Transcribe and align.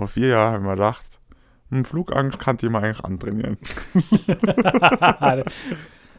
vor 0.00 0.08
vier 0.08 0.28
Jahren 0.28 0.54
habe 0.54 0.56
ich 0.56 0.64
mir 0.64 0.76
gedacht, 0.76 1.04
hm, 1.68 1.84
Flugangst 1.84 2.38
kann 2.38 2.56
ich 2.58 2.70
mir 2.70 2.78
eigentlich 2.78 3.04
antrainieren. 3.04 3.58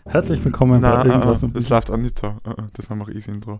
Herzlich 0.06 0.46
willkommen 0.46 0.82
Na, 0.84 1.02
bei 1.02 1.10
Irgendwas 1.10 1.42
äh, 1.42 1.46
und 1.48 1.56
das 1.56 1.68
läuft 1.70 1.90
auch 1.90 1.98
nicht 1.98 2.20
so. 2.20 2.28
Äh, 2.28 2.52
äh, 2.52 2.68
Das 2.74 2.92
mache 2.92 3.12
ich 3.12 3.28
Intro. 3.28 3.60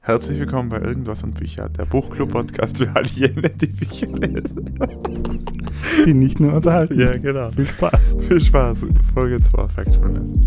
Herzlich 0.00 0.38
willkommen 0.38 0.68
bei 0.68 0.78
Irgendwas 0.78 1.22
und 1.22 1.38
Bücher, 1.38 1.70
der 1.70 1.86
Buchclub-Podcast 1.86 2.76
für 2.76 2.94
all 2.94 3.06
jene, 3.06 3.48
die 3.48 3.68
Bücher 3.68 4.08
lesen. 4.08 4.78
die 6.04 6.12
nicht 6.12 6.38
nur 6.38 6.52
unterhalten. 6.52 7.00
Ja, 7.00 7.16
genau. 7.16 7.50
Viel 7.52 7.66
Spaß. 7.66 8.18
Viel 8.28 8.42
Spaß. 8.42 8.84
Folge 9.14 9.42
2, 9.42 9.68
Factfulness. 9.68 10.38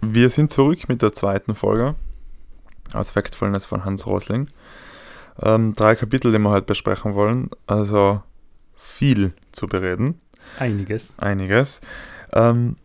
Wir 0.00 0.30
sind 0.30 0.50
zurück 0.50 0.88
mit 0.88 1.00
der 1.00 1.12
zweiten 1.12 1.54
Folge 1.54 1.94
aus 2.92 3.10
Factfulness 3.10 3.64
von 3.64 3.84
Hans 3.84 4.06
Rosling. 4.06 4.48
Ähm, 5.40 5.74
drei 5.74 5.94
Kapitel, 5.94 6.32
die 6.32 6.38
wir 6.38 6.50
heute 6.50 6.66
besprechen 6.66 7.14
wollen. 7.14 7.50
Also 7.66 8.22
viel 8.76 9.32
zu 9.52 9.66
bereden. 9.66 10.18
Einiges. 10.58 11.12
Einiges. 11.18 11.80
Ähm, 12.32 12.76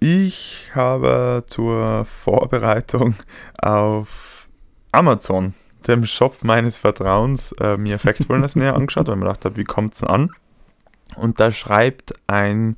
ich 0.00 0.70
habe 0.74 1.44
zur 1.46 2.04
Vorbereitung 2.04 3.14
auf 3.60 4.48
Amazon, 4.92 5.54
dem 5.86 6.04
Shop 6.04 6.42
meines 6.42 6.78
Vertrauens, 6.78 7.52
äh, 7.60 7.76
mir 7.76 7.98
Factfulness 7.98 8.56
näher 8.56 8.74
angeschaut, 8.76 9.08
weil 9.08 9.14
ich 9.14 9.20
mir 9.20 9.26
gedacht 9.26 9.44
habe, 9.44 9.56
wie 9.56 9.64
kommt 9.64 9.94
es 9.94 10.02
an? 10.02 10.30
Und 11.16 11.40
da 11.40 11.50
schreibt 11.50 12.14
ein 12.26 12.76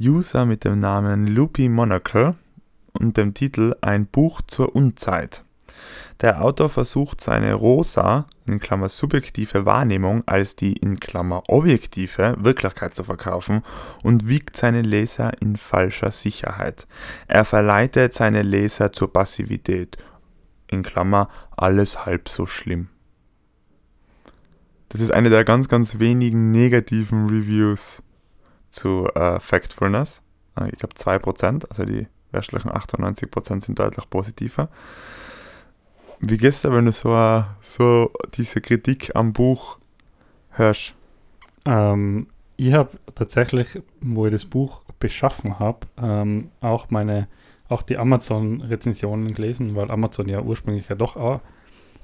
User 0.00 0.44
mit 0.44 0.64
dem 0.64 0.78
Namen 0.78 1.26
Loopy 1.26 1.68
Monocle 1.68 2.34
und 2.92 3.16
dem 3.16 3.34
Titel 3.34 3.74
Ein 3.80 4.06
Buch 4.06 4.40
zur 4.46 4.74
Unzeit. 4.74 5.44
Der 6.20 6.42
Autor 6.42 6.68
versucht 6.68 7.20
seine 7.20 7.54
rosa, 7.54 8.26
in 8.46 8.60
Klammer 8.60 8.88
subjektive 8.88 9.64
Wahrnehmung 9.64 10.22
als 10.26 10.56
die 10.56 10.74
in 10.74 11.00
Klammer 11.00 11.44
objektive 11.48 12.36
Wirklichkeit 12.38 12.94
zu 12.94 13.04
verkaufen 13.04 13.62
und 14.02 14.28
wiegt 14.28 14.56
seine 14.56 14.82
Leser 14.82 15.32
in 15.40 15.56
falscher 15.56 16.10
Sicherheit. 16.10 16.86
Er 17.28 17.44
verleitet 17.44 18.14
seine 18.14 18.42
Leser 18.42 18.92
zur 18.92 19.12
Passivität, 19.12 19.98
in 20.68 20.82
Klammer 20.82 21.28
alles 21.56 22.04
halb 22.04 22.28
so 22.28 22.46
schlimm. 22.46 22.88
Das 24.90 25.00
ist 25.00 25.12
eine 25.12 25.30
der 25.30 25.44
ganz, 25.44 25.68
ganz 25.68 26.00
wenigen 26.00 26.50
negativen 26.50 27.28
Reviews 27.28 28.02
zu 28.70 29.06
äh, 29.14 29.38
Factfulness. 29.38 30.20
Äh, 30.58 30.70
ich 30.70 30.78
glaube 30.78 30.94
2%, 30.94 31.68
also 31.68 31.84
die 31.84 32.08
restlichen 32.32 32.70
98% 32.70 33.64
sind 33.64 33.78
deutlich 33.78 34.08
positiver. 34.10 34.68
Wie 36.20 36.36
gehst 36.36 36.64
du, 36.64 36.72
wenn 36.72 36.84
du 36.84 36.92
so, 36.92 37.44
so 37.62 38.10
diese 38.34 38.60
Kritik 38.60 39.10
am 39.14 39.32
Buch 39.32 39.78
hörst? 40.50 40.94
Ähm, 41.64 42.26
ich 42.56 42.74
habe 42.74 42.90
tatsächlich, 43.14 43.80
wo 44.02 44.26
ich 44.26 44.32
das 44.32 44.44
Buch 44.44 44.82
beschaffen 44.98 45.58
habe, 45.58 45.86
ähm, 46.00 46.50
auch 46.60 46.90
meine, 46.90 47.26
auch 47.68 47.82
die 47.82 47.96
Amazon-Rezensionen 47.96 49.32
gelesen, 49.32 49.74
weil 49.76 49.90
Amazon 49.90 50.28
ja 50.28 50.42
ursprünglich 50.42 50.88
ja 50.88 50.94
doch 50.94 51.16
auch 51.16 51.40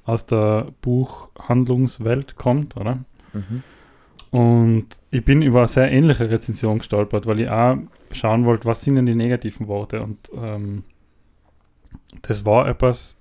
aus 0.04 0.24
der 0.24 0.68
Buchhandlungswelt 0.80 2.36
kommt, 2.36 2.80
oder? 2.80 3.04
Und 4.30 4.86
ich 5.10 5.24
bin 5.24 5.42
über 5.42 5.58
eine 5.58 5.68
sehr 5.68 5.90
ähnliche 5.90 6.30
Rezension 6.30 6.78
gestolpert, 6.78 7.26
weil 7.26 7.40
ich 7.40 7.50
auch 7.50 7.76
schauen 8.12 8.44
wollte, 8.44 8.64
was 8.64 8.82
sind 8.82 8.96
denn 8.96 9.06
die 9.06 9.14
negativen 9.14 9.68
Worte. 9.68 10.02
Und 10.02 10.30
ähm, 10.34 10.84
das 12.22 12.44
war 12.44 12.68
etwas, 12.68 13.15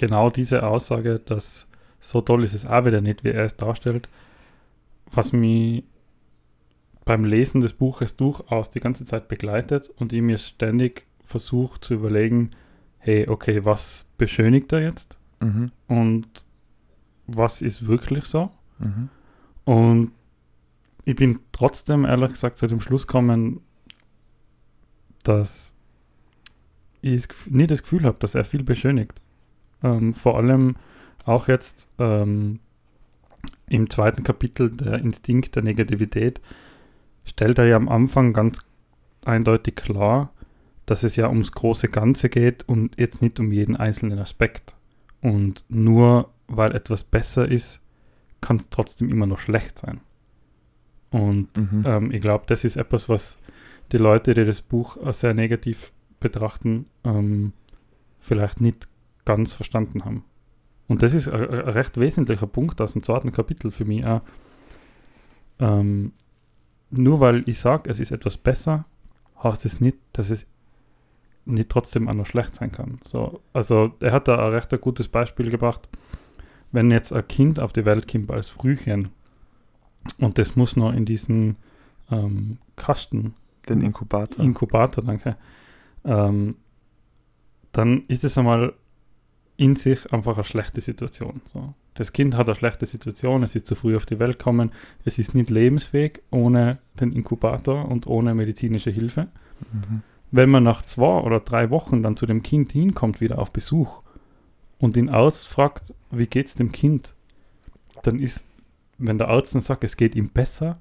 genau 0.00 0.30
diese 0.30 0.66
Aussage, 0.66 1.18
dass 1.18 1.68
so 2.00 2.22
toll 2.22 2.42
ist 2.42 2.54
es 2.54 2.64
auch 2.66 2.86
wieder 2.86 3.02
nicht, 3.02 3.22
wie 3.22 3.28
er 3.28 3.44
es 3.44 3.56
darstellt, 3.56 4.08
was 5.12 5.32
mich 5.32 5.84
beim 7.04 7.24
Lesen 7.24 7.60
des 7.60 7.74
Buches 7.74 8.16
durchaus 8.16 8.70
die 8.70 8.80
ganze 8.80 9.04
Zeit 9.04 9.28
begleitet 9.28 9.90
und 9.96 10.14
ich 10.14 10.22
mir 10.22 10.38
ständig 10.38 11.06
versuche 11.22 11.78
zu 11.80 11.94
überlegen, 11.94 12.50
hey, 12.98 13.28
okay, 13.28 13.64
was 13.64 14.06
beschönigt 14.16 14.72
er 14.72 14.80
jetzt 14.82 15.18
Mhm. 15.42 15.70
und 15.86 16.44
was 17.26 17.62
ist 17.62 17.86
wirklich 17.86 18.26
so? 18.26 18.50
Mhm. 18.78 19.08
Und 19.64 20.12
ich 21.06 21.16
bin 21.16 21.40
trotzdem 21.52 22.04
ehrlich 22.04 22.32
gesagt 22.32 22.58
zu 22.58 22.66
dem 22.66 22.80
Schluss 22.80 23.06
gekommen, 23.06 23.60
dass 25.24 25.74
ich 27.00 27.26
nie 27.46 27.66
das 27.66 27.82
Gefühl 27.82 28.04
habe, 28.04 28.18
dass 28.18 28.34
er 28.34 28.44
viel 28.44 28.64
beschönigt. 28.64 29.20
Ähm, 29.82 30.14
vor 30.14 30.36
allem 30.36 30.76
auch 31.24 31.48
jetzt 31.48 31.88
ähm, 31.98 32.60
im 33.68 33.88
zweiten 33.90 34.22
Kapitel 34.24 34.70
der 34.70 34.98
Instinkt 34.98 35.56
der 35.56 35.62
Negativität 35.62 36.40
stellt 37.24 37.58
er 37.58 37.66
ja 37.66 37.76
am 37.76 37.88
Anfang 37.88 38.32
ganz 38.32 38.60
eindeutig 39.24 39.76
klar, 39.76 40.32
dass 40.86 41.02
es 41.04 41.16
ja 41.16 41.28
ums 41.28 41.52
große 41.52 41.88
Ganze 41.88 42.28
geht 42.28 42.68
und 42.68 42.98
jetzt 42.98 43.22
nicht 43.22 43.38
um 43.38 43.52
jeden 43.52 43.76
einzelnen 43.76 44.18
Aspekt. 44.18 44.74
Und 45.20 45.64
nur 45.68 46.30
weil 46.48 46.74
etwas 46.74 47.04
besser 47.04 47.48
ist, 47.48 47.80
kann 48.40 48.56
es 48.56 48.70
trotzdem 48.70 49.10
immer 49.10 49.26
noch 49.26 49.38
schlecht 49.38 49.78
sein. 49.78 50.00
Und 51.10 51.48
Mhm. 51.56 51.84
ähm, 51.86 52.10
ich 52.10 52.20
glaube, 52.20 52.44
das 52.46 52.64
ist 52.64 52.76
etwas, 52.76 53.08
was 53.08 53.38
die 53.92 53.98
Leute, 53.98 54.34
die 54.34 54.44
das 54.44 54.62
Buch 54.62 54.96
äh, 55.04 55.12
sehr 55.12 55.34
negativ 55.34 55.92
betrachten, 56.18 56.86
ähm, 57.04 57.52
vielleicht 58.18 58.60
nicht 58.60 58.88
ganz 59.34 59.52
verstanden 59.52 60.04
haben. 60.04 60.24
Und 60.88 61.02
das 61.02 61.14
ist 61.14 61.28
ein, 61.28 61.48
ein 61.48 61.68
recht 61.68 61.98
wesentlicher 61.98 62.48
Punkt 62.48 62.80
aus 62.80 62.94
dem 62.94 63.02
zweiten 63.04 63.30
Kapitel 63.30 63.70
für 63.70 63.84
mich 63.84 64.04
auch. 64.04 64.22
Ähm, 65.60 66.12
nur 66.90 67.20
weil 67.20 67.48
ich 67.48 67.60
sage, 67.60 67.88
es 67.88 68.00
ist 68.00 68.10
etwas 68.10 68.36
besser, 68.36 68.86
heißt 69.40 69.64
es 69.66 69.80
nicht, 69.80 69.98
dass 70.12 70.30
es 70.30 70.48
nicht 71.44 71.68
trotzdem 71.68 72.08
auch 72.08 72.14
noch 72.14 72.26
schlecht 72.26 72.56
sein 72.56 72.72
kann. 72.72 72.98
So, 73.02 73.40
also 73.52 73.92
er 74.00 74.10
hat 74.10 74.26
da 74.26 74.44
ein 74.44 74.52
recht 74.52 74.72
ein 74.72 74.80
gutes 74.80 75.06
Beispiel 75.06 75.48
gebracht. 75.50 75.88
Wenn 76.72 76.90
jetzt 76.90 77.12
ein 77.12 77.26
Kind 77.28 77.60
auf 77.60 77.72
die 77.72 77.84
Welt 77.84 78.10
kommt 78.10 78.30
als 78.32 78.48
Frühchen 78.48 79.10
und 80.18 80.38
das 80.38 80.56
muss 80.56 80.76
noch 80.76 80.92
in 80.92 81.04
diesen 81.04 81.56
ähm, 82.10 82.58
Kasten, 82.74 83.34
Den 83.68 83.80
Inkubator. 83.80 84.44
Inkubator, 84.44 85.04
danke, 85.04 85.36
ähm, 86.04 86.56
dann 87.70 88.04
ist 88.08 88.24
es 88.24 88.36
einmal 88.36 88.74
in 89.60 89.76
sich 89.76 90.10
einfach 90.10 90.36
eine 90.36 90.44
schlechte 90.44 90.80
Situation. 90.80 91.42
So. 91.44 91.74
Das 91.92 92.14
Kind 92.14 92.34
hat 92.34 92.48
eine 92.48 92.54
schlechte 92.54 92.86
Situation, 92.86 93.42
es 93.42 93.54
ist 93.54 93.66
zu 93.66 93.74
früh 93.74 93.94
auf 93.94 94.06
die 94.06 94.18
Welt 94.18 94.38
gekommen, 94.38 94.72
es 95.04 95.18
ist 95.18 95.34
nicht 95.34 95.50
lebensfähig 95.50 96.22
ohne 96.30 96.78
den 96.98 97.12
Inkubator 97.12 97.86
und 97.86 98.06
ohne 98.06 98.34
medizinische 98.34 98.90
Hilfe. 98.90 99.28
mhm. 99.72 100.02
Wenn 100.30 100.48
man 100.48 100.62
nach 100.62 100.80
zwei 100.82 101.20
oder 101.20 101.40
drei 101.40 101.68
Wochen 101.68 102.02
dann 102.02 102.16
zu 102.16 102.24
dem 102.24 102.42
Kind 102.42 102.72
hinkommt, 102.72 103.20
wieder 103.20 103.38
auf 103.38 103.52
Besuch 103.52 104.02
und 104.78 104.96
den 104.96 105.10
Arzt 105.10 105.46
fragt, 105.46 105.92
wie 106.10 106.26
geht's 106.26 106.54
dem 106.54 106.72
Kind, 106.72 107.12
dann 108.02 108.18
ist, 108.18 108.46
wenn 108.96 109.18
der 109.18 109.28
Arzt 109.28 109.54
dann 109.54 109.60
sagt, 109.60 109.84
es 109.84 109.98
geht 109.98 110.14
ihm 110.14 110.30
besser, 110.30 110.78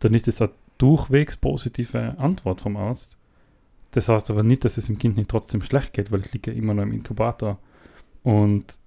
dann 0.00 0.12
ist 0.14 0.26
das 0.26 0.40
eine 0.40 0.50
durchwegs 0.78 1.36
positive 1.36 2.18
Antwort 2.18 2.62
vom 2.62 2.76
Arzt. 2.76 3.16
Das 3.92 4.08
heißt 4.08 4.28
aber 4.30 4.42
nicht, 4.42 4.64
dass 4.64 4.76
es 4.76 4.86
dem 4.86 4.98
Kind 4.98 5.16
nicht 5.16 5.30
trotzdem 5.30 5.62
schlecht 5.62 5.92
geht, 5.92 6.10
weil 6.10 6.20
es 6.20 6.32
liegt 6.32 6.48
ja 6.48 6.52
immer 6.52 6.74
noch 6.74 6.82
im 6.82 6.92
Inkubator. 6.92 7.58
Und 8.22 8.78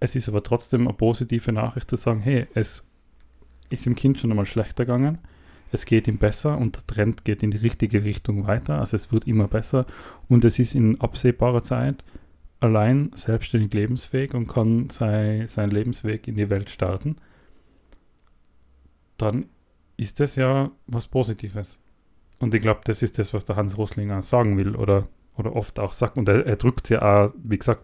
es 0.00 0.16
ist 0.16 0.28
aber 0.28 0.42
trotzdem 0.42 0.88
eine 0.88 0.96
positive 0.96 1.52
Nachricht 1.52 1.88
zu 1.90 1.96
sagen, 1.96 2.20
hey, 2.20 2.46
es 2.54 2.84
ist 3.70 3.86
dem 3.86 3.94
Kind 3.94 4.18
schon 4.18 4.30
einmal 4.30 4.46
schlechter 4.46 4.84
gegangen, 4.84 5.18
es 5.70 5.86
geht 5.86 6.06
ihm 6.06 6.18
besser 6.18 6.58
und 6.58 6.76
der 6.76 6.86
Trend 6.86 7.24
geht 7.24 7.42
in 7.42 7.50
die 7.50 7.58
richtige 7.58 8.04
Richtung 8.04 8.46
weiter, 8.46 8.78
also 8.80 8.96
es 8.96 9.10
wird 9.12 9.26
immer 9.26 9.48
besser 9.48 9.86
und 10.28 10.44
es 10.44 10.58
ist 10.58 10.74
in 10.74 11.00
absehbarer 11.00 11.62
Zeit 11.62 12.04
allein 12.60 13.10
selbstständig 13.14 13.72
lebensfähig 13.72 14.34
und 14.34 14.48
kann 14.48 14.90
sei, 14.90 15.46
seinen 15.48 15.70
Lebensweg 15.70 16.28
in 16.28 16.36
die 16.36 16.50
Welt 16.50 16.70
starten, 16.70 17.16
dann 19.16 19.46
ist 19.96 20.20
das 20.20 20.36
ja 20.36 20.70
was 20.86 21.06
Positives. 21.06 21.78
Und 22.38 22.54
ich 22.54 22.62
glaube, 22.62 22.80
das 22.84 23.02
ist 23.02 23.18
das, 23.18 23.32
was 23.32 23.44
der 23.44 23.56
Hans 23.56 23.78
Roslinger 23.78 24.22
sagen 24.22 24.56
will 24.58 24.74
oder, 24.76 25.08
oder 25.36 25.54
oft 25.56 25.78
auch 25.78 25.92
sagt. 25.92 26.16
Und 26.16 26.28
er, 26.28 26.46
er 26.46 26.56
drückt 26.56 26.88
ja 26.90 27.02
auch, 27.02 27.32
wie 27.42 27.58
gesagt, 27.58 27.82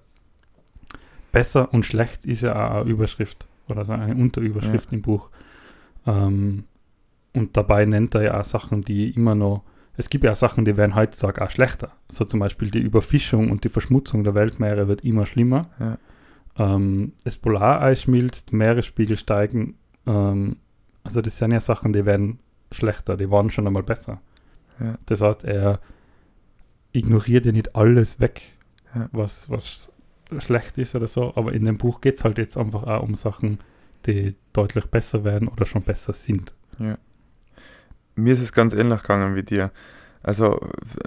besser 1.32 1.72
und 1.72 1.84
schlecht 1.84 2.24
ist 2.24 2.42
ja 2.42 2.54
auch 2.54 2.82
eine 2.82 2.90
Überschrift 2.90 3.46
oder 3.68 3.84
so 3.84 3.92
eine 3.92 4.14
Unterüberschrift 4.14 4.92
im 4.92 5.02
Buch. 5.02 5.30
Ähm, 6.06 6.64
und 7.34 7.56
dabei 7.56 7.84
nennt 7.84 8.14
er 8.14 8.22
ja 8.22 8.40
auch 8.40 8.44
Sachen, 8.44 8.82
die 8.82 9.10
immer 9.10 9.34
noch, 9.34 9.62
es 9.96 10.08
gibt 10.08 10.24
ja 10.24 10.32
auch 10.32 10.36
Sachen, 10.36 10.64
die 10.64 10.76
werden 10.76 10.94
heutzutage 10.94 11.42
auch 11.42 11.50
schlechter. 11.50 11.90
So 12.10 12.24
zum 12.24 12.40
Beispiel 12.40 12.70
die 12.70 12.80
Überfischung 12.80 13.50
und 13.50 13.64
die 13.64 13.68
Verschmutzung 13.68 14.24
der 14.24 14.34
Weltmeere 14.34 14.88
wird 14.88 15.04
immer 15.04 15.26
schlimmer. 15.26 15.62
Ja. 15.78 15.98
Ähm, 16.58 17.12
das 17.24 17.36
Polareis 17.36 18.02
schmilzt, 18.02 18.52
Meeresspiegel 18.52 19.16
steigen. 19.16 19.74
Ähm, 20.06 20.56
also 21.04 21.20
das 21.20 21.38
sind 21.38 21.52
ja 21.52 21.60
Sachen, 21.60 21.92
die 21.92 22.06
werden 22.06 22.38
schlechter, 22.72 23.16
die 23.16 23.30
waren 23.30 23.50
schon 23.50 23.66
einmal 23.66 23.82
besser. 23.82 24.20
Ja. 24.80 24.96
Das 25.06 25.20
heißt, 25.20 25.44
er 25.44 25.80
ignoriert 26.92 27.46
ja 27.46 27.52
nicht 27.52 27.76
alles 27.76 28.20
weg, 28.20 28.42
Ja. 28.94 29.08
was, 29.12 29.50
was 29.50 29.92
schlecht 30.38 30.78
ist 30.78 30.94
oder 30.94 31.06
so, 31.06 31.32
aber 31.36 31.52
in 31.52 31.64
dem 31.64 31.78
Buch 31.78 32.00
geht 32.00 32.16
es 32.16 32.24
halt 32.24 32.38
jetzt 32.38 32.56
einfach 32.56 32.84
auch 32.84 33.02
um 33.02 33.14
Sachen, 33.14 33.58
die 34.06 34.34
deutlich 34.52 34.86
besser 34.86 35.24
werden 35.24 35.48
oder 35.48 35.66
schon 35.66 35.82
besser 35.82 36.12
sind. 36.12 36.54
Ja. 36.78 36.98
Mir 38.14 38.32
ist 38.34 38.42
es 38.42 38.52
ganz 38.52 38.74
ähnlich 38.74 39.02
gegangen 39.02 39.34
wie 39.36 39.42
dir. 39.42 39.70
Also 40.22 40.60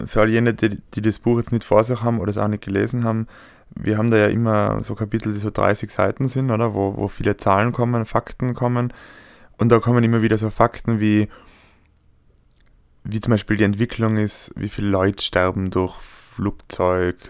für 0.05 0.21
all 0.21 0.29
jene, 0.29 0.53
die, 0.53 0.79
die 0.93 1.01
das 1.01 1.19
Buch 1.19 1.37
jetzt 1.37 1.51
nicht 1.51 1.63
vor 1.63 1.83
sich 1.83 2.01
haben 2.01 2.19
oder 2.19 2.29
es 2.29 2.37
auch 2.37 2.47
nicht 2.47 2.63
gelesen 2.63 3.03
haben, 3.03 3.27
wir 3.75 3.97
haben 3.97 4.09
da 4.11 4.17
ja 4.17 4.27
immer 4.27 4.81
so 4.83 4.95
Kapitel, 4.95 5.31
die 5.33 5.39
so 5.39 5.49
30 5.49 5.91
Seiten 5.91 6.27
sind, 6.27 6.51
oder? 6.51 6.73
Wo, 6.73 6.97
wo 6.97 7.07
viele 7.07 7.37
Zahlen 7.37 7.71
kommen, 7.71 8.05
Fakten 8.05 8.53
kommen. 8.53 8.93
Und 9.57 9.69
da 9.71 9.79
kommen 9.79 10.03
immer 10.03 10.21
wieder 10.21 10.37
so 10.37 10.49
Fakten 10.49 10.99
wie, 10.99 11.29
wie 13.03 13.19
zum 13.19 13.31
Beispiel 13.31 13.57
die 13.57 13.63
Entwicklung 13.63 14.17
ist, 14.17 14.51
wie 14.55 14.69
viele 14.69 14.89
Leute 14.89 15.23
sterben 15.23 15.71
durch 15.71 15.95
Flugzeugunfälle, 16.35 17.25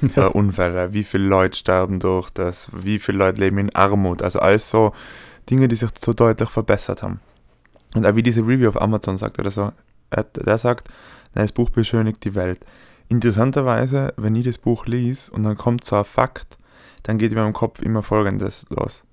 äh, 0.84 0.92
wie 0.92 1.04
viele 1.04 1.26
Leute 1.26 1.56
sterben 1.56 2.00
durch 2.00 2.30
das, 2.30 2.70
wie 2.72 2.98
viele 2.98 3.18
Leute 3.18 3.40
leben 3.40 3.58
in 3.58 3.74
Armut. 3.74 4.22
Also 4.22 4.40
alles 4.40 4.70
so 4.70 4.92
Dinge, 5.50 5.68
die 5.68 5.76
sich 5.76 5.90
so 6.00 6.12
deutlich 6.12 6.50
verbessert 6.50 7.02
haben. 7.02 7.20
Und 7.94 8.06
auch 8.06 8.14
wie 8.14 8.22
diese 8.22 8.42
Review 8.42 8.68
auf 8.68 8.80
Amazon 8.80 9.16
sagt 9.16 9.38
oder 9.38 9.50
so, 9.50 9.72
der 10.10 10.58
sagt, 10.58 10.88
das 11.34 11.52
Buch 11.52 11.70
beschönigt 11.70 12.24
die 12.24 12.34
Welt. 12.34 12.60
Interessanterweise, 13.08 14.12
wenn 14.16 14.34
ich 14.34 14.44
das 14.44 14.58
Buch 14.58 14.86
lese 14.86 15.30
und 15.30 15.44
dann 15.44 15.56
kommt 15.56 15.84
so 15.84 15.96
ein 15.96 16.04
Fakt, 16.04 16.58
dann 17.02 17.18
geht 17.18 17.32
in 17.32 17.38
meinem 17.38 17.52
Kopf 17.52 17.80
immer 17.80 18.02
folgendes 18.02 18.66
los. 18.68 19.04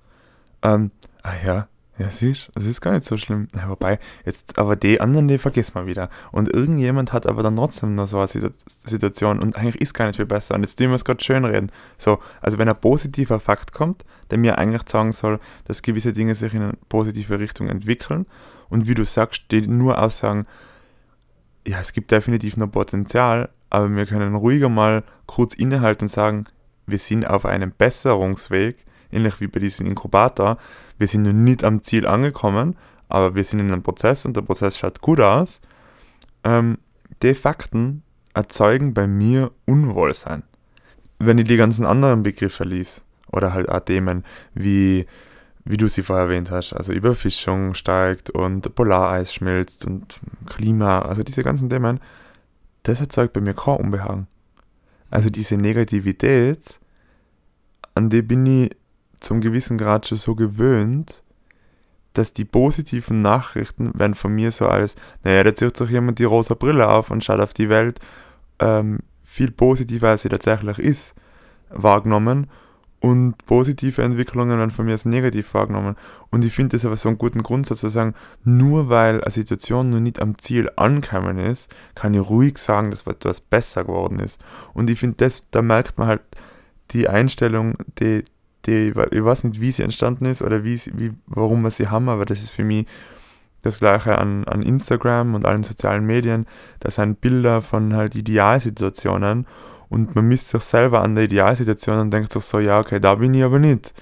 Ähm, 0.63 0.91
ah 1.21 1.33
ja, 1.45 1.67
ja, 1.99 2.09
siehst 2.09 2.49
es 2.55 2.65
ist 2.65 2.81
gar 2.81 2.93
nicht 2.93 3.05
so 3.05 3.17
schlimm. 3.17 3.47
Na, 3.53 3.69
wobei, 3.69 3.99
jetzt, 4.25 4.57
aber 4.57 4.75
die 4.75 4.99
anderen, 4.99 5.27
die 5.27 5.37
vergisst 5.37 5.75
man 5.75 5.85
wieder. 5.85 6.09
Und 6.31 6.51
irgendjemand 6.51 7.13
hat 7.13 7.27
aber 7.27 7.43
dann 7.43 7.55
trotzdem 7.55 7.93
noch 7.95 8.07
so 8.07 8.19
eine 8.19 8.51
Situation 8.85 9.39
und 9.39 9.55
eigentlich 9.55 9.79
ist 9.79 9.93
gar 9.93 10.07
nicht 10.07 10.15
viel 10.15 10.25
besser. 10.25 10.55
Und 10.55 10.61
jetzt 10.61 10.77
tun 10.77 10.87
wir 10.87 10.95
es 10.95 11.05
gerade 11.05 11.23
schön 11.23 11.45
reden. 11.45 11.71
So, 11.99 12.19
also 12.41 12.57
wenn 12.57 12.67
ein 12.67 12.75
positiver 12.75 13.39
Fakt 13.39 13.73
kommt, 13.73 14.03
der 14.31 14.39
mir 14.39 14.57
eigentlich 14.57 14.89
sagen 14.89 15.11
soll, 15.11 15.39
dass 15.65 15.83
gewisse 15.83 16.13
Dinge 16.13 16.33
sich 16.33 16.53
in 16.55 16.63
eine 16.63 16.73
positive 16.89 17.39
Richtung 17.39 17.67
entwickeln 17.67 18.25
und 18.69 18.87
wie 18.87 18.95
du 18.95 19.05
sagst, 19.05 19.43
die 19.51 19.61
nur 19.61 20.01
aussagen, 20.01 20.47
ja, 21.67 21.79
es 21.79 21.93
gibt 21.93 22.11
definitiv 22.11 22.57
noch 22.57 22.71
Potenzial, 22.71 23.49
aber 23.69 23.95
wir 23.95 24.07
können 24.07 24.33
ruhiger 24.35 24.69
mal 24.69 25.03
kurz 25.27 25.53
innehalten 25.53 26.05
und 26.05 26.09
sagen, 26.09 26.45
wir 26.87 26.97
sind 26.97 27.27
auf 27.27 27.45
einem 27.45 27.71
Besserungsweg, 27.71 28.83
ähnlich 29.13 29.39
wie 29.39 29.47
bei 29.47 29.59
diesem 29.59 29.85
Inkubator. 29.87 30.57
Wir 30.97 31.07
sind 31.07 31.23
noch 31.23 31.33
nicht 31.33 31.63
am 31.63 31.81
Ziel 31.83 32.07
angekommen, 32.07 32.75
aber 33.09 33.35
wir 33.35 33.43
sind 33.43 33.59
in 33.59 33.71
einem 33.71 33.83
Prozess 33.83 34.25
und 34.25 34.35
der 34.35 34.41
Prozess 34.41 34.77
schaut 34.77 35.01
gut 35.01 35.21
aus. 35.21 35.61
Ähm, 36.43 36.77
die 37.21 37.35
Fakten 37.35 38.03
erzeugen 38.33 38.93
bei 38.93 39.07
mir 39.07 39.51
Unwohlsein. 39.65 40.43
Wenn 41.19 41.37
ich 41.37 41.47
die 41.47 41.57
ganzen 41.57 41.85
anderen 41.85 42.23
Begriffe 42.23 42.63
lies, 42.63 43.03
oder 43.33 43.53
halt 43.53 43.67
auch 43.67 43.81
Themen 43.81 44.23
wie, 44.53 45.05
wie 45.65 45.77
du 45.77 45.89
sie 45.89 46.03
vorher 46.03 46.25
erwähnt 46.25 46.51
hast, 46.51 46.73
also 46.73 46.93
Überfischung 46.93 47.73
steigt 47.73 48.29
und 48.29 48.73
Polareis 48.75 49.33
schmilzt 49.33 49.85
und 49.85 50.19
Klima, 50.45 50.99
also 50.99 51.23
diese 51.23 51.43
ganzen 51.43 51.69
Themen, 51.69 51.99
das 52.83 53.01
erzeugt 53.01 53.33
bei 53.33 53.41
mir 53.41 53.53
kein 53.53 53.77
Unbehagen. 53.77 54.27
Also 55.09 55.29
diese 55.29 55.57
Negativität, 55.57 56.79
an 57.95 58.09
die 58.09 58.21
bin 58.21 58.45
ich 58.45 58.75
zum 59.23 59.41
gewissen 59.41 59.77
Grad 59.77 60.07
schon 60.07 60.17
so 60.17 60.35
gewöhnt, 60.35 61.23
dass 62.13 62.33
die 62.33 62.45
positiven 62.45 63.21
Nachrichten 63.21 63.97
werden 63.97 64.13
von 64.13 64.33
mir 64.33 64.51
so 64.51 64.67
als, 64.67 64.95
naja, 65.23 65.43
da 65.43 65.55
zieht 65.55 65.77
sich 65.77 65.89
jemand 65.89 66.19
die 66.19 66.25
rosa 66.25 66.53
Brille 66.53 66.87
auf 66.87 67.09
und 67.09 67.23
schaut 67.23 67.39
auf 67.39 67.53
die 67.53 67.69
Welt 67.69 67.99
ähm, 68.59 68.99
viel 69.23 69.51
positiver, 69.51 70.09
als 70.09 70.21
sie 70.21 70.29
tatsächlich 70.29 70.77
ist, 70.77 71.15
wahrgenommen 71.69 72.47
und 73.03 73.45
positive 73.47 74.01
Entwicklungen 74.01 74.57
werden 74.57 74.71
von 74.71 74.85
mir 74.85 74.93
als 74.93 75.03
negativ 75.03 75.53
wahrgenommen. 75.53 75.97
Und 76.29 76.45
ich 76.45 76.53
finde 76.53 76.77
das 76.77 76.85
aber 76.85 76.95
so 76.95 77.09
einen 77.09 77.17
guten 77.17 77.43
Grundsatz 77.43 77.81
zu 77.81 77.89
sagen, 77.89 78.13
nur 78.45 78.87
weil 78.87 79.21
eine 79.21 79.29
Situation 79.29 79.89
noch 79.89 79.99
nicht 79.99 80.21
am 80.21 80.37
Ziel 80.37 80.69
angekommen 80.77 81.37
ist, 81.37 81.69
kann 81.95 82.13
ich 82.13 82.21
ruhig 82.21 82.57
sagen, 82.57 82.91
dass 82.91 83.05
etwas 83.05 83.41
besser 83.41 83.83
geworden 83.83 84.19
ist. 84.19 84.41
Und 84.73 84.89
ich 84.89 84.99
finde, 84.99 85.27
da 85.51 85.61
merkt 85.61 85.97
man 85.97 86.07
halt 86.07 86.21
die 86.91 87.09
Einstellung, 87.09 87.75
die, 87.99 88.23
die, 88.65 88.93
ich 89.11 89.23
weiß 89.23 89.43
nicht, 89.45 89.61
wie 89.61 89.71
sie 89.71 89.83
entstanden 89.83 90.25
ist 90.25 90.41
oder 90.41 90.63
wie, 90.63 90.79
wie, 90.93 91.13
warum 91.27 91.61
wir 91.63 91.71
sie 91.71 91.87
haben, 91.87 92.09
aber 92.09 92.25
das 92.25 92.41
ist 92.41 92.51
für 92.51 92.63
mich 92.63 92.85
das 93.61 93.79
gleiche 93.79 94.17
an, 94.17 94.43
an 94.45 94.61
Instagram 94.61 95.35
und 95.35 95.45
allen 95.45 95.63
sozialen 95.63 96.05
Medien. 96.05 96.45
Das 96.79 96.95
sind 96.95 97.21
Bilder 97.21 97.61
von 97.61 97.95
halt 97.95 98.15
Idealsituationen 98.15 99.47
und 99.89 100.15
man 100.15 100.27
misst 100.27 100.49
sich 100.49 100.61
selber 100.63 101.01
an 101.01 101.15
der 101.15 101.25
Idealsituation 101.25 101.99
und 101.99 102.11
denkt 102.11 102.33
sich 102.33 102.43
so, 102.43 102.59
ja, 102.59 102.79
okay, 102.79 102.99
da 102.99 103.15
bin 103.15 103.33
ich 103.33 103.43
aber 103.43 103.59
nicht. 103.59 103.93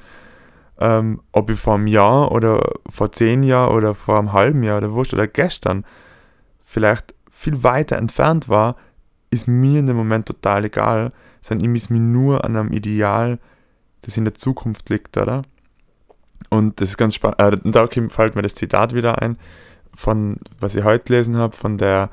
Ähm, 0.80 1.22
ob 1.32 1.50
ich 1.50 1.60
vor 1.60 1.76
einem 1.76 1.88
Jahr 1.88 2.32
oder 2.32 2.62
vor 2.90 3.12
zehn 3.12 3.44
Jahren 3.44 3.76
oder 3.76 3.94
vor 3.94 4.18
einem 4.18 4.34
halben 4.34 4.64
Jahr 4.64 4.80
oder 4.80 4.94
wurscht 4.94 5.14
oder 5.14 5.28
gestern 5.28 5.86
vielleicht 6.66 7.14
viel 7.30 7.64
weiter 7.64 7.98
entfernt 7.98 8.50
war, 8.50 8.78
ist 9.30 9.48
mir 9.48 9.80
in 9.80 9.88
dem 9.88 9.98
Moment 9.98 10.28
total 10.28 10.66
egal, 10.66 11.12
sondern 11.42 11.66
ich 11.66 11.72
misst 11.72 11.90
mich 11.90 12.02
nur 12.02 12.44
an 12.46 12.56
einem 12.56 12.72
Ideal, 12.72 13.40
das 14.02 14.18
in 14.18 14.26
der 14.26 14.34
Zukunft 14.34 14.90
liegt, 14.90 15.18
oder? 15.18 15.44
Und 16.50 16.82
das 16.82 16.90
ist 16.90 16.98
ganz 16.98 17.16
spannend. 17.16 17.40
Äh, 17.40 17.58
da 17.72 17.88
fällt 17.88 18.36
mir 18.36 18.42
das 18.42 18.56
Zitat 18.56 18.94
wieder 18.94 19.22
ein, 19.22 19.38
von 19.94 20.38
was 20.60 20.76
ich 20.76 20.84
heute 20.84 21.06
gelesen 21.06 21.38
habe, 21.38 21.56
von 21.56 21.78
der 21.78 22.10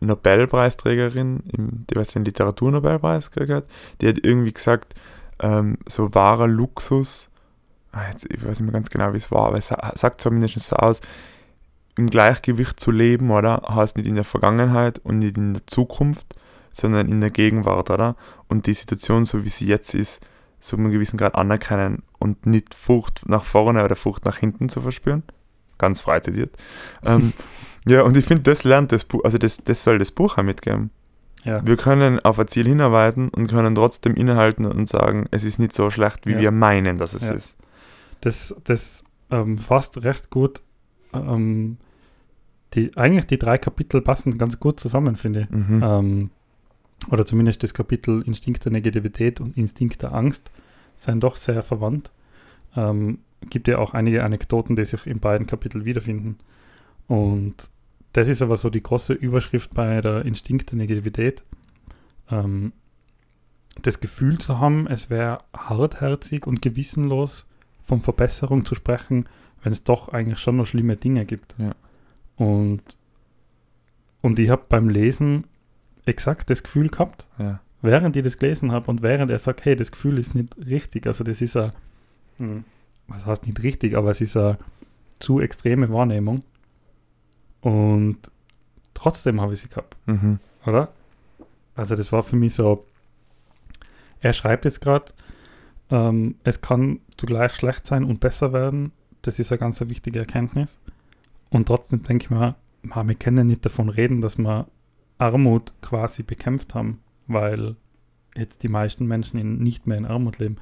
Nobelpreisträgerin, 0.00 1.42
im, 1.52 1.86
die 1.88 1.96
was 1.96 2.08
den 2.08 2.24
Literaturnobelpreis 2.24 3.30
gekriegt 3.30 3.52
hat, 3.52 3.64
die 4.00 4.08
hat 4.08 4.18
irgendwie 4.22 4.52
gesagt, 4.52 4.94
ähm, 5.40 5.78
so 5.86 6.14
wahrer 6.14 6.48
Luxus, 6.48 7.28
ah, 7.92 8.08
jetzt, 8.10 8.26
ich 8.32 8.42
weiß 8.42 8.60
nicht 8.60 8.62
mehr 8.62 8.72
ganz 8.72 8.90
genau, 8.90 9.12
wie 9.12 9.18
es 9.18 9.30
war, 9.30 9.48
aber 9.48 9.58
es 9.58 9.68
sagt 9.68 10.20
zumindest 10.20 10.58
so 10.60 10.76
aus, 10.76 11.00
im 11.96 12.08
Gleichgewicht 12.08 12.80
zu 12.80 12.90
leben, 12.90 13.30
oder? 13.30 13.62
Heißt 13.68 13.96
nicht 13.96 14.06
in 14.06 14.14
der 14.14 14.24
Vergangenheit 14.24 14.98
und 15.04 15.18
nicht 15.18 15.36
in 15.36 15.52
der 15.52 15.66
Zukunft, 15.66 16.36
sondern 16.72 17.08
in 17.08 17.20
der 17.20 17.30
Gegenwart, 17.30 17.90
oder? 17.90 18.16
Und 18.48 18.66
die 18.66 18.74
Situation, 18.74 19.24
so 19.24 19.44
wie 19.44 19.50
sie 19.50 19.66
jetzt 19.66 19.94
ist, 19.94 20.26
so 20.62 20.76
einem 20.76 20.92
gewissen 20.92 21.16
Grad 21.16 21.34
anerkennen 21.34 22.04
und 22.20 22.46
nicht 22.46 22.74
Furcht 22.74 23.28
nach 23.28 23.42
vorne 23.42 23.84
oder 23.84 23.96
Furcht 23.96 24.24
nach 24.24 24.38
hinten 24.38 24.68
zu 24.68 24.80
verspüren. 24.80 25.24
Ganz 25.76 26.00
frei 26.00 26.20
zitiert. 26.20 26.56
ähm, 27.04 27.32
ja, 27.84 28.02
und 28.02 28.16
ich 28.16 28.24
finde, 28.24 28.44
das 28.44 28.62
lernt 28.62 28.92
das 28.92 29.04
Buch, 29.04 29.24
also 29.24 29.38
das, 29.38 29.58
das 29.64 29.82
soll 29.82 29.98
das 29.98 30.12
Buch 30.12 30.38
auch 30.38 30.42
mitgeben. 30.44 30.90
Ja. 31.42 31.66
Wir 31.66 31.76
können 31.76 32.20
auf 32.20 32.38
ein 32.38 32.46
Ziel 32.46 32.66
hinarbeiten 32.66 33.28
und 33.30 33.48
können 33.48 33.74
trotzdem 33.74 34.14
innehalten 34.14 34.64
und 34.64 34.88
sagen, 34.88 35.26
es 35.32 35.42
ist 35.42 35.58
nicht 35.58 35.74
so 35.74 35.90
schlecht, 35.90 36.26
wie 36.26 36.34
ja. 36.34 36.40
wir 36.40 36.50
meinen, 36.52 36.96
dass 36.98 37.14
es 37.14 37.26
ja. 37.26 37.32
ist. 37.32 37.56
Das, 38.20 38.54
das 38.62 39.02
ähm, 39.32 39.58
fasst 39.58 40.04
recht 40.04 40.30
gut. 40.30 40.62
Ähm, 41.12 41.78
die, 42.74 42.96
eigentlich 42.96 43.26
die 43.26 43.38
drei 43.38 43.58
Kapitel 43.58 44.00
passen 44.00 44.38
ganz 44.38 44.60
gut 44.60 44.78
zusammen, 44.78 45.16
finde 45.16 45.40
ich. 45.40 45.50
Mhm. 45.50 45.82
Ähm, 45.84 46.30
oder 47.10 47.26
zumindest 47.26 47.62
das 47.62 47.74
Kapitel 47.74 48.22
Instinkt 48.22 48.64
der 48.64 48.72
Negativität 48.72 49.40
und 49.40 49.56
Instinkt 49.56 50.02
der 50.02 50.12
Angst 50.12 50.50
sind 50.96 51.22
doch 51.22 51.36
sehr 51.36 51.62
verwandt. 51.62 52.10
Ähm, 52.76 53.18
gibt 53.50 53.68
ja 53.68 53.78
auch 53.78 53.94
einige 53.94 54.24
Anekdoten, 54.24 54.76
die 54.76 54.84
sich 54.84 55.06
in 55.06 55.18
beiden 55.18 55.46
Kapiteln 55.46 55.84
wiederfinden. 55.84 56.36
Und 57.08 57.70
das 58.12 58.28
ist 58.28 58.42
aber 58.42 58.56
so 58.56 58.70
die 58.70 58.82
große 58.82 59.14
Überschrift 59.14 59.74
bei 59.74 60.00
der 60.00 60.24
Instinkt 60.24 60.70
der 60.70 60.78
Negativität. 60.78 61.42
Ähm, 62.30 62.72
das 63.80 64.00
Gefühl 64.00 64.38
zu 64.38 64.58
haben, 64.58 64.86
es 64.86 65.10
wäre 65.10 65.38
hartherzig 65.56 66.46
und 66.46 66.62
gewissenlos 66.62 67.46
von 67.82 68.00
Verbesserung 68.00 68.64
zu 68.64 68.74
sprechen, 68.74 69.26
wenn 69.62 69.72
es 69.72 69.82
doch 69.82 70.10
eigentlich 70.10 70.38
schon 70.38 70.56
noch 70.56 70.66
schlimme 70.66 70.96
Dinge 70.96 71.24
gibt. 71.24 71.54
Ja. 71.58 71.74
Und, 72.36 72.82
und 74.20 74.38
ich 74.38 74.50
habe 74.50 74.64
beim 74.68 74.88
Lesen 74.88 75.44
exakt 76.04 76.50
das 76.50 76.62
Gefühl 76.62 76.88
gehabt, 76.88 77.26
ja. 77.38 77.60
während 77.80 78.16
ich 78.16 78.22
das 78.22 78.38
gelesen 78.38 78.72
habe 78.72 78.90
und 78.90 79.02
während 79.02 79.30
er 79.30 79.38
sagt, 79.38 79.64
hey, 79.64 79.76
das 79.76 79.92
Gefühl 79.92 80.18
ist 80.18 80.34
nicht 80.34 80.56
richtig, 80.58 81.06
also 81.06 81.24
das 81.24 81.40
ist 81.40 81.56
eine, 81.56 81.70
hm, 82.38 82.64
was 83.08 83.26
heißt 83.26 83.46
nicht 83.46 83.62
richtig, 83.62 83.96
aber 83.96 84.10
es 84.10 84.20
ist 84.20 84.36
eine 84.36 84.58
zu 85.20 85.40
extreme 85.40 85.90
Wahrnehmung. 85.90 86.42
Und 87.60 88.18
trotzdem 88.94 89.40
habe 89.40 89.54
ich 89.54 89.60
sie 89.60 89.68
gehabt. 89.68 89.96
Mhm. 90.06 90.40
Oder? 90.66 90.92
Also 91.74 91.94
das 91.94 92.10
war 92.12 92.22
für 92.22 92.36
mich 92.36 92.54
so, 92.54 92.84
er 94.20 94.32
schreibt 94.32 94.64
jetzt 94.64 94.80
gerade, 94.80 95.12
ähm, 95.90 96.36
es 96.44 96.60
kann 96.60 97.00
zugleich 97.16 97.54
schlecht 97.54 97.86
sein 97.86 98.04
und 98.04 98.20
besser 98.20 98.52
werden. 98.52 98.92
Das 99.22 99.38
ist 99.38 99.52
eine 99.52 99.58
ganz 99.58 99.80
wichtige 99.80 100.18
Erkenntnis. 100.18 100.78
Und 101.50 101.66
trotzdem 101.66 102.02
denke 102.02 102.24
ich 102.24 102.30
mir, 102.30 102.56
wir 102.82 103.14
können 103.14 103.46
nicht 103.46 103.64
davon 103.64 103.88
reden, 103.88 104.20
dass 104.20 104.38
wir 104.38 104.66
Armut 105.22 105.74
quasi 105.80 106.22
bekämpft 106.22 106.74
haben, 106.74 107.00
weil 107.26 107.76
jetzt 108.34 108.62
die 108.62 108.68
meisten 108.68 109.06
Menschen 109.06 109.38
in, 109.38 109.58
nicht 109.58 109.86
mehr 109.86 109.98
in 109.98 110.06
Armut 110.06 110.38
leben. 110.38 110.56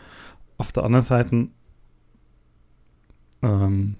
Auf 0.59 0.73
der 0.73 0.85
anderen 0.85 1.05
Seite 1.05 1.49
ähm, 3.43 3.97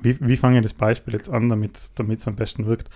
wie, 0.00 0.18
wie 0.20 0.36
fange 0.36 0.58
ich 0.58 0.62
das 0.62 0.74
Beispiel 0.74 1.14
jetzt 1.14 1.28
an, 1.28 1.48
damit 1.48 1.76
es 1.76 2.28
am 2.28 2.36
besten 2.36 2.66
wirkt? 2.66 2.88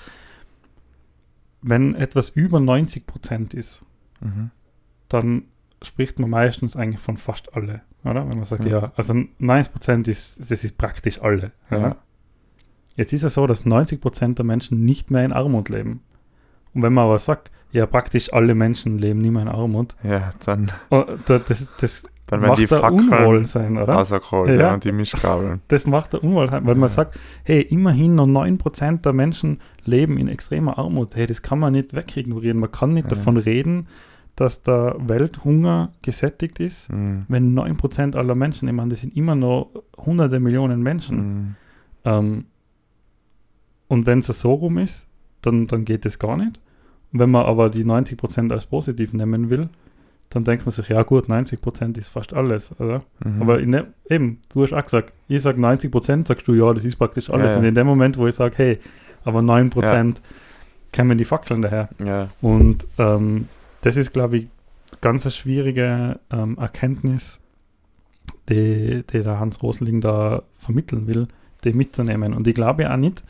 Wenn 1.63 1.95
etwas 1.95 2.29
über 2.31 2.61
90 2.61 3.07
Prozent 3.07 3.55
ist, 3.55 3.85
mhm. 4.21 4.51
dann 5.09 5.45
spricht 5.83 6.19
man 6.19 6.31
meistens 6.31 6.77
eigentlich 6.77 7.01
von 7.01 7.17
fast 7.17 7.55
alle, 7.55 7.83
oder? 8.05 8.29
Wenn 8.29 8.37
man 8.37 8.45
sagt, 8.45 8.65
Ja. 8.65 8.81
ja, 8.81 8.93
also 8.97 9.15
90% 9.15 10.09
ist, 10.09 10.51
das 10.51 10.65
ist 10.65 10.79
praktisch 10.79 11.21
alle. 11.21 11.53
Ja. 11.71 11.97
Jetzt 12.95 13.13
ist 13.13 13.25
es 13.25 13.35
so, 13.35 13.47
dass 13.47 13.67
90% 13.67 14.35
der 14.35 14.45
Menschen 14.45 14.85
nicht 14.85 15.11
mehr 15.11 15.25
in 15.25 15.33
Armut 15.33 15.69
leben. 15.69 16.01
Und 16.77 16.83
wenn 16.83 16.93
man 16.93 17.05
aber 17.07 17.19
sagt, 17.19 17.51
ja, 17.73 17.87
praktisch 17.87 18.33
alle 18.33 18.55
Menschen 18.55 18.99
leben 18.99 19.21
nicht 19.21 19.33
mehr 19.33 19.43
in 19.43 19.49
Armut, 19.49 19.97
Ja, 20.05 20.31
dann, 20.45 20.71
oh, 20.91 21.05
da- 21.27 21.39
das, 21.41 21.73
das 21.81 22.07
dann 22.27 22.43
werden 22.43 22.57
die 22.57 22.67
Fackeln 22.67 23.09
Unwohlsein, 23.09 23.77
oder? 23.79 23.95
rausgeholt 23.95 24.51
Ja. 24.51 24.57
ja. 24.57 24.75
und 24.75 24.85
die 24.85 24.93
Mischgabeln. 24.93 25.61
Das 25.69 25.87
macht 25.87 26.13
der 26.13 26.23
Unwohlsein, 26.23 26.67
weil 26.67 26.75
man 26.75 26.83
Ja. 26.83 26.89
sagt, 26.89 27.19
hey, 27.45 27.63
immerhin 27.63 28.15
noch 28.15 28.27
9% 28.27 29.05
der 29.07 29.13
Menschen 29.13 29.61
leben 29.85 30.19
in 30.19 30.29
extremer 30.29 30.77
Armut. 30.79 31.17
Hey, 31.17 31.27
das 31.27 31.41
kann 31.43 31.59
man 31.59 31.73
nicht 31.73 31.95
wegignorieren. 31.95 32.59
Man 32.59 32.71
kann 32.73 32.93
nicht 32.93 33.05
Ja. 33.11 33.17
davon 33.17 33.37
reden, 33.37 33.87
dass 34.37 34.63
der 34.63 34.97
Welthunger 34.99 35.93
gesättigt 36.03 36.61
ist, 36.61 36.93
Mhm. 36.93 37.25
wenn 37.29 37.55
9% 37.55 38.17
aller 38.17 38.35
Menschen, 38.35 38.69
ich 38.69 38.75
meine, 38.75 38.91
das 38.91 39.01
sind 39.01 39.17
immer 39.17 39.35
noch 39.35 39.71
hunderte 39.97 40.41
Millionen 40.41 40.83
Menschen. 40.83 41.17
Mhm. 41.19 41.55
Ähm, 42.05 42.45
und 43.89 44.07
wenn 44.07 44.19
es 44.19 44.27
so 44.27 44.53
rum 44.53 44.79
ist, 44.79 45.07
dann, 45.43 45.67
dann 45.67 45.85
geht 45.85 46.05
das 46.05 46.19
gar 46.19 46.37
nicht. 46.37 46.61
Wenn 47.13 47.31
man 47.31 47.47
aber 47.47 47.71
die 47.71 47.85
90% 47.85 48.53
als 48.53 48.67
positiv 48.67 49.13
nehmen 49.13 49.51
will, 49.51 49.69
dann 50.31 50.45
denkt 50.45 50.67
man 50.67 50.73
sich, 50.73 50.89
ja 50.89 51.03
gut, 51.03 51.27
90% 51.27 51.99
ist 51.99 52.09
fast 52.09 52.33
alles. 52.33 52.79
Oder? 52.81 53.03
Mhm. 53.25 53.43
Aber 53.43 53.61
in 53.61 53.73
dem, 53.73 53.87
eben, 54.11 54.41
du 54.53 54.63
hast 54.63 54.73
auch 54.73 54.83
gesagt, 54.83 55.13
ich 55.29 55.43
sage 55.43 55.61
90%, 55.61 56.27
sagst 56.27 56.49
du, 56.49 56.55
ja, 56.55 56.73
das 56.75 56.85
ist 56.85 56.97
praktisch 56.97 57.31
alles. 57.31 57.51
Ja, 57.51 57.53
ja. 57.53 57.59
Und 57.59 57.65
in 57.65 57.75
dem 57.75 57.87
Moment, 57.87 58.19
wo 58.19 58.27
ich 58.27 58.35
sage, 58.35 58.55
hey, 58.57 58.79
aber 59.25 59.41
9% 59.41 60.17
kämen 60.93 61.19
die 61.19 61.25
Fackeln 61.25 61.63
daher. 61.63 61.89
ja. 62.05 62.29
Und 62.41 62.87
ähm, 62.99 63.49
das 63.83 63.97
ist, 63.97 64.13
glaube 64.13 64.39
ich, 64.39 64.49
ganz 65.01 65.25
eine 65.27 65.33
schwierige 65.33 66.19
ähm, 66.31 66.59
Erkenntnis, 66.59 67.41
die, 68.49 69.05
die 69.11 69.23
der 69.23 69.39
Hans 69.39 69.63
Rosling 69.63 70.01
da 70.01 70.43
vermitteln 70.57 71.07
will, 71.07 71.29
die 71.65 71.73
mitzunehmen. 71.73 72.35
Und 72.35 72.47
ich 72.49 72.55
glaube 72.55 72.83
ja 72.83 72.93
auch 72.93 72.97
nicht, 72.97 73.23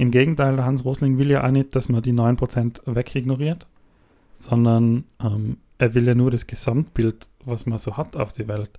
im 0.00 0.10
Gegenteil, 0.10 0.64
Hans 0.64 0.86
Rosling 0.86 1.18
will 1.18 1.30
ja 1.30 1.44
auch 1.44 1.50
nicht, 1.50 1.76
dass 1.76 1.90
man 1.90 2.00
die 2.00 2.14
9% 2.14 2.80
wegignoriert, 2.86 3.66
sondern 4.34 5.04
ähm, 5.22 5.58
er 5.76 5.92
will 5.92 6.06
ja 6.06 6.14
nur 6.14 6.30
das 6.30 6.46
Gesamtbild, 6.46 7.28
was 7.44 7.66
man 7.66 7.78
so 7.78 7.98
hat 7.98 8.16
auf 8.16 8.32
die 8.32 8.48
Welt, 8.48 8.70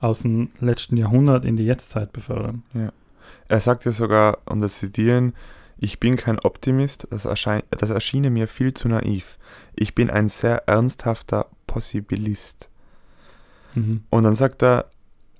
aus 0.00 0.20
dem 0.20 0.50
letzten 0.60 0.98
Jahrhundert 0.98 1.46
in 1.46 1.56
die 1.56 1.64
Jetztzeit 1.64 2.12
befördern. 2.12 2.62
Er 3.48 3.60
sagt 3.60 3.86
ja 3.86 3.92
sogar, 3.92 4.36
und 4.44 4.60
das 4.60 4.78
zitieren, 4.78 5.32
ich 5.78 5.98
bin 5.98 6.16
kein 6.16 6.38
Optimist, 6.40 7.08
das, 7.10 7.24
erschein, 7.24 7.62
das 7.70 7.88
erschiene 7.88 8.28
mir 8.28 8.46
viel 8.46 8.74
zu 8.74 8.86
naiv. 8.86 9.38
Ich 9.74 9.94
bin 9.94 10.10
ein 10.10 10.28
sehr 10.28 10.68
ernsthafter 10.68 11.46
Possibilist. 11.66 12.68
Mhm. 13.74 14.02
Und 14.10 14.24
dann 14.24 14.34
sagt 14.34 14.62
er, 14.62 14.90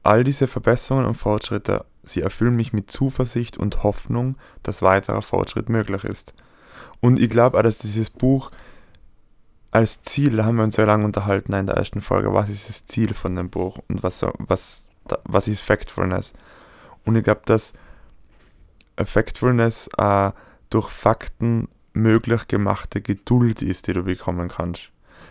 all 0.02 0.24
diese 0.24 0.46
Verbesserungen 0.46 1.04
und 1.04 1.14
Fortschritte, 1.14 1.84
sie 2.06 2.22
erfüllen 2.22 2.56
mich 2.56 2.72
mit 2.72 2.90
Zuversicht 2.90 3.58
und 3.58 3.82
Hoffnung, 3.82 4.36
dass 4.62 4.82
weiterer 4.82 5.22
Fortschritt 5.22 5.68
möglich 5.68 6.04
ist. 6.04 6.32
Und 7.00 7.20
ich 7.20 7.28
glaube 7.28 7.58
auch, 7.58 7.62
dass 7.62 7.78
dieses 7.78 8.10
Buch 8.10 8.50
als 9.70 10.00
Ziel, 10.02 10.42
haben 10.42 10.56
wir 10.56 10.64
uns 10.64 10.76
sehr 10.76 10.86
lange 10.86 11.04
unterhalten 11.04 11.52
in 11.52 11.66
der 11.66 11.76
ersten 11.76 12.00
Folge, 12.00 12.32
was 12.32 12.48
ist 12.48 12.68
das 12.68 12.86
Ziel 12.86 13.12
von 13.12 13.36
dem 13.36 13.50
Buch 13.50 13.78
und 13.88 14.02
was, 14.02 14.24
was, 14.38 14.86
was 15.24 15.48
ist 15.48 15.60
Factfulness. 15.60 16.32
Und 17.04 17.16
ich 17.16 17.24
glaube, 17.24 17.42
dass 17.44 17.74
Factfulness 19.04 19.90
äh, 19.98 20.30
durch 20.70 20.88
Fakten 20.88 21.68
möglich 21.92 22.48
gemachte 22.48 23.00
Geduld 23.00 23.62
ist, 23.62 23.86
die 23.86 23.92
du 23.92 24.04
bekommen 24.04 24.48
kannst. 24.48 24.90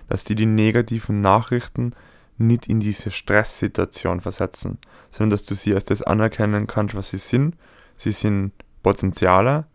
Dass 0.09 0.23
die 0.23 0.35
die 0.35 0.45
negativen 0.45 1.21
Nachrichten 1.21 1.93
nicht 2.37 2.67
in 2.67 2.79
diese 2.79 3.11
Stresssituation 3.11 4.21
versetzen, 4.21 4.77
sondern 5.11 5.31
dass 5.31 5.45
du 5.45 5.55
sie 5.55 5.73
als 5.73 5.85
das 5.85 6.01
anerkennen 6.01 6.67
kannst, 6.67 6.95
was 6.95 7.09
sie 7.09 7.17
sind. 7.17 7.55
Sie 7.97 8.11
sind 8.11 8.51
Potenziale, 8.83 9.65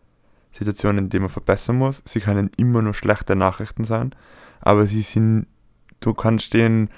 Situationen, 0.52 1.08
die 1.08 1.18
man 1.18 1.28
verbessern 1.28 1.76
muss. 1.76 2.02
Sie 2.04 2.20
können 2.20 2.50
immer 2.56 2.82
nur 2.82 2.94
schlechte 2.94 3.36
Nachrichten 3.36 3.84
sein, 3.84 4.14
aber 4.60 4.86
sie 4.86 5.02
sind, 5.02 5.46
du 6.00 6.12
kannst 6.14 6.54
denen 6.54 6.90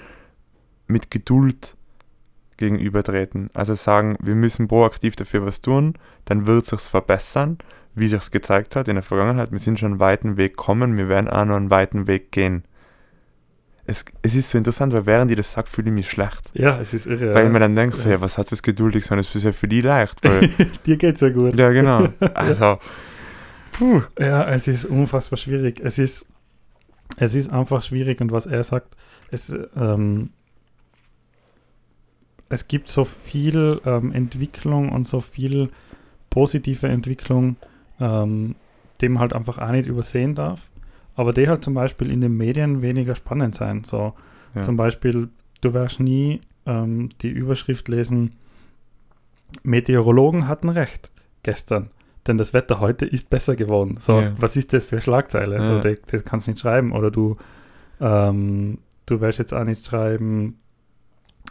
mit 0.87 1.11
Geduld 1.11 1.77
gegenübertreten. 2.57 3.49
Also 3.53 3.75
sagen, 3.75 4.17
wir 4.21 4.35
müssen 4.35 4.67
proaktiv 4.67 5.15
dafür 5.15 5.45
was 5.45 5.61
tun, 5.61 5.95
dann 6.25 6.45
wird 6.45 6.65
sich's 6.65 6.87
verbessern, 6.87 7.57
wie 7.95 8.07
sich's 8.07 8.31
gezeigt 8.31 8.75
hat 8.75 8.87
in 8.87 8.95
der 8.95 9.03
Vergangenheit. 9.03 9.51
Wir 9.51 9.59
sind 9.59 9.79
schon 9.79 9.93
einen 9.93 9.99
weiten 9.99 10.37
Weg 10.37 10.57
gekommen, 10.57 10.97
wir 10.97 11.09
werden 11.09 11.29
auch 11.29 11.45
noch 11.45 11.55
einen 11.55 11.71
weiten 11.71 12.07
Weg 12.07 12.31
gehen. 12.31 12.63
Es, 13.85 14.05
es 14.21 14.33
ist 14.33 14.49
so 14.49 14.57
interessant, 14.57 14.93
weil 14.93 15.05
während 15.05 15.29
ich 15.31 15.37
das 15.37 15.51
sage, 15.51 15.67
fühle 15.69 15.89
ich 15.89 15.93
mich 15.93 16.09
schlecht. 16.09 16.39
Ja, 16.53 16.79
es 16.79 16.93
ist 16.93 17.05
irre. 17.05 17.33
Weil 17.33 17.47
ich 17.47 17.51
mir 17.51 17.59
dann 17.59 17.75
denke, 17.75 17.97
so, 17.97 18.09
Ja. 18.09 18.21
was 18.21 18.37
hat 18.37 18.49
das 18.51 18.63
geduldig 18.63 19.05
sein? 19.05 19.17
Das 19.17 19.35
ist 19.35 19.43
ja 19.43 19.51
für 19.51 19.67
die 19.67 19.81
leicht. 19.81 20.21
Dir 20.85 20.95
geht's 20.97 21.19
ja 21.21 21.29
gut. 21.29 21.59
ja, 21.59 21.69
genau. 21.71 22.07
Also, 22.33 22.79
puh. 23.73 24.01
Ja, 24.17 24.45
es 24.49 24.67
ist 24.69 24.85
unfassbar 24.85 25.35
schwierig. 25.37 25.81
Es 25.83 25.99
ist, 25.99 26.27
es 27.17 27.35
ist 27.35 27.51
einfach 27.51 27.83
schwierig 27.83 28.21
und 28.21 28.31
was 28.31 28.45
er 28.45 28.63
sagt, 28.63 28.95
es, 29.31 29.53
ähm, 29.75 30.29
es 32.49 32.67
gibt 32.67 32.87
so 32.87 33.03
viel 33.05 33.81
ähm, 33.85 34.11
Entwicklung 34.13 34.89
und 34.93 35.07
so 35.07 35.19
viel 35.19 35.69
positive 36.29 36.87
Entwicklung, 36.87 37.57
ähm, 37.99 38.55
die 39.01 39.09
man 39.09 39.19
halt 39.21 39.33
einfach 39.33 39.57
auch 39.57 39.71
nicht 39.71 39.87
übersehen 39.87 40.35
darf. 40.35 40.69
Aber 41.15 41.33
die 41.33 41.47
halt 41.47 41.63
zum 41.63 41.73
Beispiel 41.73 42.09
in 42.11 42.21
den 42.21 42.35
Medien 42.37 42.81
weniger 42.81 43.15
spannend 43.15 43.55
sein. 43.55 43.83
So 43.83 44.13
Ja. 44.55 44.61
zum 44.63 44.77
Beispiel, 44.77 45.29
du 45.61 45.73
wirst 45.73 45.99
nie 45.99 46.41
ähm, 46.65 47.09
die 47.21 47.29
Überschrift 47.29 47.87
lesen, 47.87 48.31
Meteorologen 49.63 50.47
hatten 50.47 50.69
recht 50.69 51.11
gestern, 51.43 51.89
denn 52.27 52.37
das 52.37 52.53
Wetter 52.53 52.79
heute 52.79 53.05
ist 53.05 53.29
besser 53.29 53.55
geworden. 53.55 53.97
So, 53.99 54.21
Ja. 54.21 54.33
was 54.37 54.55
ist 54.55 54.73
das 54.73 54.85
für 54.85 55.01
Schlagzeile? 55.01 55.61
So, 55.63 55.73
Ja. 55.73 55.79
das, 55.81 55.97
das 56.09 56.23
kannst 56.23 56.47
du 56.47 56.51
nicht 56.51 56.61
schreiben. 56.61 56.91
Oder 56.93 57.11
du, 57.11 57.37
ähm, 57.99 58.79
du 59.05 59.21
wirst 59.21 59.39
jetzt 59.39 59.53
auch 59.53 59.63
nicht 59.65 59.85
schreiben, 59.85 60.57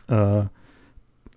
äh, 0.08 0.44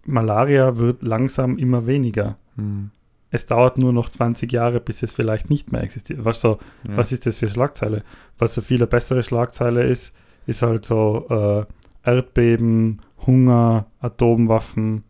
Malaria 0.06 0.78
wird 0.78 1.02
langsam 1.04 1.58
immer 1.58 1.88
weniger. 1.88 2.38
Hm. 2.56 2.92
Es 3.36 3.46
dauert 3.46 3.78
nur 3.78 3.92
noch 3.94 4.10
20 4.10 4.52
Jahre, 4.52 4.80
bis 4.80 5.04
es 5.04 5.14
vielleicht 5.14 5.50
nicht 5.50 5.72
mehr 5.72 5.84
existiert. 5.84 6.24
Was, 6.26 6.42
so, 6.42 6.58
Ja. 6.88 6.98
was 6.98 7.12
ist 7.12 7.26
das 7.26 7.38
für 7.38 7.50
Schlagzeile? 7.50 8.04
Was 8.38 8.54
so 8.56 8.62
viel 8.62 8.78
eine 8.78 8.88
bessere 8.88 9.24
Schlagzeile 9.24 9.84
ist, 9.84 10.14
ist 10.48 10.62
halt 10.62 10.86
so 10.86 11.26
äh, 11.30 12.10
Erdbeben, 12.10 13.02
Hunger, 13.26 13.88
Atomwaffen. 14.00 15.04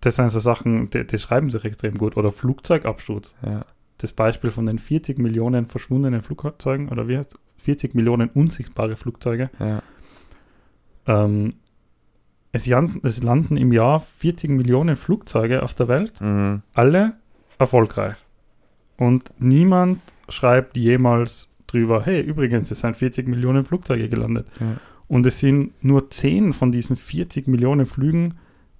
Das 0.00 0.16
sind 0.16 0.30
so 0.30 0.40
Sachen, 0.40 0.88
die, 0.90 1.06
die 1.06 1.18
schreiben 1.18 1.50
sich 1.50 1.64
extrem 1.64 1.98
gut. 1.98 2.16
Oder 2.16 2.32
Flugzeugabsturz. 2.32 3.34
ja. 3.44 3.64
Das 3.98 4.12
Beispiel 4.12 4.50
von 4.50 4.66
den 4.66 4.78
40 4.78 5.18
Millionen 5.18 5.66
verschwundenen 5.66 6.20
Flugzeugen, 6.20 6.90
oder 6.90 7.08
wie 7.08 7.16
heißt 7.16 7.32
es? 7.34 7.40
40 7.64 7.94
Millionen 7.94 8.28
unsichtbare 8.28 8.94
Flugzeuge. 8.94 9.48
Ja. 9.58 9.82
Ähm, 11.06 11.54
es, 12.52 12.66
landen, 12.66 13.00
es 13.04 13.22
landen 13.22 13.56
im 13.56 13.72
Jahr 13.72 14.00
40 14.00 14.50
Millionen 14.50 14.96
Flugzeuge 14.96 15.62
auf 15.62 15.74
der 15.74 15.88
Welt 15.88 16.20
Mhm. 16.20 16.62
alle 16.74 17.14
erfolgreich. 17.58 18.16
Und 18.96 19.32
niemand 19.38 20.00
schreibt 20.28 20.76
jemals 20.76 21.52
drüber, 21.66 22.02
hey, 22.04 22.20
übrigens, 22.20 22.70
es 22.70 22.80
sind 22.80 22.96
40 22.96 23.28
Millionen 23.28 23.64
Flugzeuge 23.64 24.08
gelandet. 24.08 24.46
Ja. 24.60 24.76
Und 25.08 25.26
es 25.26 25.38
sind 25.38 25.72
nur 25.84 26.10
10 26.10 26.52
von 26.52 26.72
diesen 26.72 26.96
40 26.96 27.46
Millionen 27.46 27.86
Flügen 27.86 28.34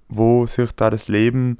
wo 0.10 0.48
sich 0.48 0.72
da 0.72 0.90
das 0.90 1.08
Leben 1.08 1.60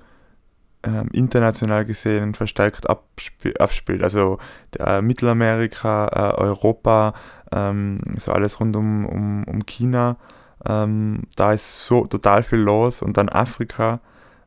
ähm, 0.86 1.10
international 1.12 1.86
gesehen 1.86 2.34
verstärkt 2.36 2.90
absp 2.90 3.60
abspielt. 3.60 4.04
Also 4.04 4.40
der, 4.78 5.02
Mittelamerika, 5.02 6.08
äh, 6.08 6.42
Europa, 6.42 7.14
ähm, 7.52 8.00
so 8.18 8.32
alles 8.32 8.60
rund 8.60 8.76
um, 8.76 9.06
um, 9.06 9.44
um 9.46 9.66
China, 9.66 10.18
ähm, 10.66 11.24
da 11.36 11.54
ist 11.54 11.86
so 11.86 12.06
total 12.06 12.44
viel 12.44 12.60
los 12.60 13.02
und 13.02 13.18
dann 13.18 13.30
Afrika, 13.30 14.00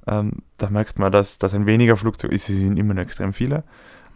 ähm, 0.07 0.43
da 0.57 0.71
merkt 0.71 0.99
man, 0.99 1.13
dass, 1.13 1.39
dass 1.39 1.55
ein 1.55 1.67
weniger 1.67 1.97
Flugzeug 1.97 2.33
ist, 2.33 2.49
es 2.49 2.57
sind 2.57 2.79
immer 2.79 2.95
noch 2.95 3.03
extrem 3.03 3.33
viele, 3.33 3.65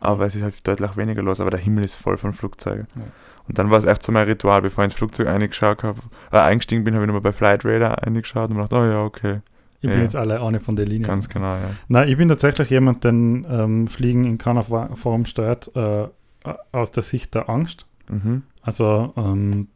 aber 0.01 0.27
es 0.27 0.35
ist 0.35 0.43
halt 0.43 0.67
deutlich 0.67 0.97
weniger 0.97 1.23
los, 1.23 1.41
aber 1.41 1.51
der 1.51 1.61
Himmel 1.61 1.85
ist 1.85 1.97
voll 1.97 2.17
von 2.17 2.33
Flugzeugen. 2.33 2.87
Ja. 2.95 3.03
Und 3.49 3.59
dann 3.59 3.71
war 3.71 3.79
es 3.79 3.85
echt 3.85 4.03
so 4.03 4.13
mein 4.13 4.27
Ritual, 4.27 4.63
bevor 4.63 4.85
ich 4.85 4.91
ins 4.91 4.95
Flugzeug 4.95 5.27
eingeschaut 5.27 5.83
habe, 5.83 6.01
äh, 6.31 6.39
eingestiegen 6.39 6.85
bin, 6.85 6.95
habe 6.95 7.05
ich 7.05 7.09
nochmal 7.09 7.23
bei 7.23 7.33
Flight 7.33 7.65
Radar 7.65 8.03
eingeschaut 8.03 8.51
und 8.51 8.57
mir 8.57 8.63
gedacht, 8.63 8.81
oh 8.81 8.85
ja, 8.85 9.03
okay. 9.03 9.41
Ich 9.83 9.89
ja. 9.89 9.97
bin 9.97 10.05
jetzt 10.05 10.17
alle 10.17 10.41
eine 10.41 10.61
von 10.61 10.77
der 10.77 10.87
Linie. 10.87 11.07
Ganz 11.07 11.29
genau, 11.29 11.57
ja. 11.57 11.71
Nein, 11.89 12.09
ich 12.09 12.17
bin 12.17 12.29
tatsächlich 12.29 12.71
jemand, 12.71 13.03
der 13.03 13.11
ähm, 13.13 13.89
Fliegen 13.89 14.25
in 14.25 14.39
keiner 14.39 14.63
Form 14.63 15.25
steuert, 15.25 15.71
äh, 15.75 16.07
aus 16.71 16.93
der 16.93 17.03
Sicht 17.03 17.35
der 17.35 17.51
Angst. 17.51 17.87
Mhm. 18.09 18.43
Also, 18.63 19.13
ähm, 19.17 19.69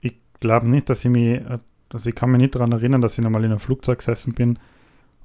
ich 0.00 0.16
glaube 0.40 0.68
nicht, 0.68 0.88
dass 0.88 1.04
ich 1.04 1.10
mich, 1.10 1.40
also 1.92 2.08
ich 2.08 2.14
kann 2.14 2.30
mich 2.30 2.40
nicht 2.40 2.54
daran 2.54 2.72
erinnern, 2.72 3.02
dass 3.02 3.18
ich 3.18 3.24
nochmal 3.24 3.44
in 3.44 3.50
einem 3.50 3.60
Flugzeug 3.60 3.98
gesessen 3.98 4.32
bin 4.32 4.58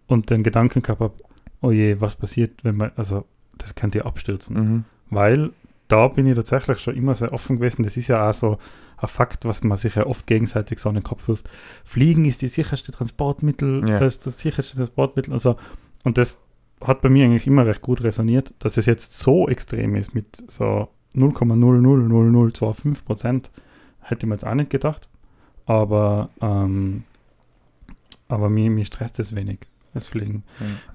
und 0.08 0.30
den 0.30 0.44
Gedanken 0.44 0.82
gehabt 0.82 1.00
habe, 1.00 1.14
oh 1.62 1.72
je, 1.72 2.02
was 2.02 2.16
passiert, 2.16 2.64
wenn 2.64 2.76
man, 2.76 2.92
also 2.98 3.26
das 3.58 3.76
könnte 3.76 4.00
ja 4.00 4.06
abstürzen. 4.06 4.56
Mhm. 4.58 4.84
Weil 5.10 5.52
da 5.88 6.10
bin 6.10 6.28
ich 6.28 6.36
tatsächlich 6.36 6.80
schon 6.80 6.96
immer 6.96 7.16
sehr 7.16 7.32
offen 7.32 7.58
gewesen. 7.58 7.84
Das 7.84 7.96
ist 7.96 8.10
ja 8.10 8.30
auch 8.30 8.34
so 8.34 8.58
ein 8.98 9.08
Fakt, 9.08 9.46
was 9.46 9.64
man 9.64 9.78
sich 9.78 9.96
ja 9.96 10.06
oft 10.06 10.28
gegenseitig 10.28 10.80
so 10.80 10.90
in 10.90 10.96
den 10.96 11.04
Kopf 11.04 11.28
wirft. 11.28 11.50
Fliegen 11.84 12.26
ist 12.26 12.42
die 12.42 12.48
sicherste 12.48 12.92
Transportmittel, 12.92 13.88
ja. 13.88 14.00
ist 14.00 14.26
das 14.26 14.40
sicherste 14.40 14.78
Transportmittel. 14.78 15.34
Also, 15.34 15.56
und 16.04 16.18
das 16.18 16.40
hat 16.84 17.02
bei 17.02 17.10
mir 17.10 17.26
eigentlich 17.26 17.48
immer 17.48 17.66
recht 17.66 17.82
gut 17.82 18.04
resoniert, 18.04 18.54
dass 18.60 18.78
es 18.78 18.86
jetzt 18.86 19.18
so 19.20 19.48
extrem 19.48 19.96
ist 19.96 20.14
mit 20.16 20.44
so 20.52 20.90
0,00025 21.16 23.04
Prozent, 23.04 23.52
hätte 24.02 24.28
mir 24.28 24.36
jetzt 24.36 24.46
auch 24.46 24.56
nicht 24.56 24.70
gedacht. 24.70 25.10
Aber, 25.66 26.30
ähm, 26.42 27.04
aber 28.30 28.50
mir, 28.50 28.70
mir 28.70 28.86
stresst 28.86 29.20
es 29.20 29.36
wenig, 29.36 29.60
das 29.94 30.08
Fliegen. 30.08 30.44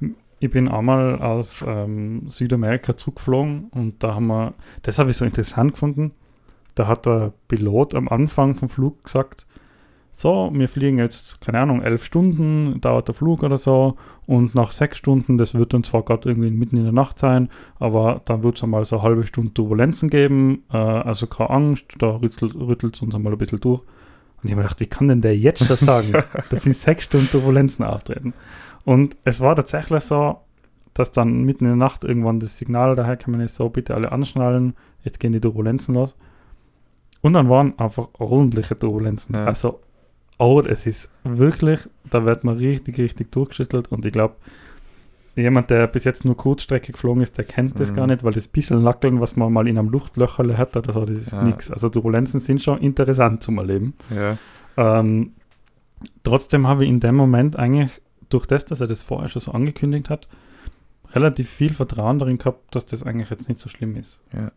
Mhm. 0.01 0.17
Ich 0.41 0.51
bin 0.51 0.69
einmal 0.69 1.21
aus 1.21 1.65
ähm, 1.67 2.29
Südamerika 2.29 2.97
zurückgeflogen 2.97 3.69
und 3.71 4.03
da 4.03 4.15
haben 4.17 4.27
wir, 4.27 4.55
das 4.83 4.99
habe 4.99 5.11
ich 5.11 5.17
so 5.17 5.25
interessant 5.25 5.73
gefunden, 5.73 6.13
da 6.75 6.87
hat 6.87 7.07
der 7.07 7.33
Pilot 7.49 7.95
am 7.95 8.09
Anfang 8.09 8.55
vom 8.55 8.69
Flug 8.69 9.05
gesagt, 9.05 9.47
so, 10.15 10.51
wir 10.53 10.69
fliegen 10.69 10.99
jetzt, 10.99 11.41
keine 11.41 11.61
Ahnung, 11.61 11.81
elf 11.81 12.05
Stunden, 12.05 12.81
dauert 12.83 13.09
der 13.09 13.15
Flug 13.15 13.43
oder 13.43 13.57
so, 13.57 13.97
und 14.27 14.55
nach 14.55 14.73
sechs 14.73 14.99
Stunden, 14.99 15.39
das 15.39 15.55
wird 15.55 15.73
dann 15.73 15.85
zwar 15.85 16.03
gerade 16.03 16.29
irgendwie 16.29 16.51
mitten 16.51 16.77
in 16.77 16.85
der 16.85 16.93
Nacht 16.93 17.19
sein, 17.19 17.49
aber 17.79 18.21
dann 18.27 18.43
wird 18.43 18.57
es 18.57 18.63
einmal 18.63 18.85
so 18.85 18.97
eine 18.97 19.05
halbe 19.05 19.25
Stunde 19.25 19.55
Turbulenzen 19.55 20.11
geben, 20.11 20.65
äh, 20.71 20.77
also 20.77 21.27
keine 21.27 21.51
Angst, 21.51 21.87
da 21.99 22.17
rüttelt 22.17 22.95
es 22.95 23.01
uns 23.01 23.15
einmal 23.15 23.33
ein 23.33 23.39
bisschen 23.39 23.61
durch. 23.61 23.81
Und 23.81 24.49
ich 24.49 24.51
habe 24.51 24.57
mir 24.57 24.65
gedacht, 24.65 24.81
wie 24.81 24.87
kann 24.87 25.09
denn 25.09 25.23
der 25.23 25.37
jetzt 25.37 25.65
schon 25.65 25.77
sagen, 25.77 26.13
dass 26.51 26.67
in 26.67 26.75
sechs 26.75 27.05
Stunden 27.05 27.31
Turbulenzen 27.31 27.85
auftreten? 27.85 28.35
Und 28.85 29.17
es 29.25 29.41
war 29.41 29.57
tatsächlich 29.57 30.03
so, 30.03 30.41
dass 30.93 31.11
dann 31.11 31.45
mitten 31.45 31.65
in 31.65 31.71
der 31.71 31.77
Nacht 31.77 32.05
irgendwann 32.05 32.39
das 32.39 32.59
Signal 32.59 32.97
daher 32.97 33.17
kam, 33.17 33.41
ist 33.41 33.55
so, 33.55 33.71
bitte 33.71 33.95
alle 33.95 34.13
anschnallen, 34.13 34.75
jetzt 35.05 35.21
gehen 35.21 35.33
die 35.33 35.41
Turbulenzen 35.41 35.95
los. 35.95 36.17
Und 37.23 37.33
dann 37.35 37.49
waren 37.49 37.79
einfach 37.79 38.09
ordentliche 38.19 38.77
Turbulenzen. 38.77 39.35
Ja. 39.35 39.47
Also, 39.47 39.81
oh, 40.39 40.61
es 40.61 40.87
ist 40.87 41.11
wirklich, 41.25 41.89
da 42.11 42.25
wird 42.25 42.45
man 42.45 42.57
richtig, 42.57 42.99
richtig 42.99 43.31
durchgeschüttelt 43.33 43.91
und 43.91 44.05
ich 44.05 44.13
glaube, 44.13 44.35
jemand, 45.37 45.71
der 45.71 45.87
bis 45.87 46.05
jetzt 46.05 46.25
nur 46.25 46.37
Kurzstrecke 46.37 46.93
geflogen 46.93 47.23
ist, 47.23 47.39
der 47.39 47.45
kennt 47.45 47.79
das 47.81 47.91
mhm. 47.91 47.97
gar 47.97 48.07
nicht, 48.07 48.25
weil 48.25 48.33
das 48.33 48.49
bisschen 48.49 48.83
Lackeln, 48.83 49.21
was 49.21 49.37
man 49.37 49.53
mal 49.53 49.67
in 49.67 49.79
einem 49.79 49.89
Luftlöcherle 49.89 50.59
hat 50.59 50.77
oder 50.77 50.93
so, 50.93 51.05
das 51.05 51.19
ist 51.19 51.33
ja. 51.33 51.43
nichts. 51.43 51.71
Also 51.71 51.89
Turbulenzen 51.89 52.41
sind 52.41 52.63
schon 52.63 52.79
interessant 52.79 53.43
zum 53.43 53.59
Erleben. 53.59 53.95
Ja. 54.15 54.37
Ähm, 54.77 55.33
trotzdem 56.23 56.67
habe 56.67 56.85
ich 56.85 56.91
in 56.91 57.01
dem 57.01 57.15
Moment 57.15 57.57
eigentlich 57.57 58.03
durch 58.29 58.47
das, 58.47 58.65
dass 58.65 58.81
er 58.81 58.89
das 58.89 59.03
vorher 59.03 59.29
schon 59.29 59.41
so 59.41 59.53
angekündigt 59.53 60.11
hat, 60.11 60.29
relativ 61.15 61.49
viel 61.49 61.75
Vertrauen 61.75 62.19
darin 62.19 62.39
gehabt, 62.39 62.75
dass 62.75 62.87
das 62.87 63.03
eigentlich 63.03 63.31
jetzt 63.31 63.49
nicht 63.49 63.61
so 63.61 63.69
schlimm 63.69 63.97
ist. 63.97 64.21
Ja. 64.33 64.51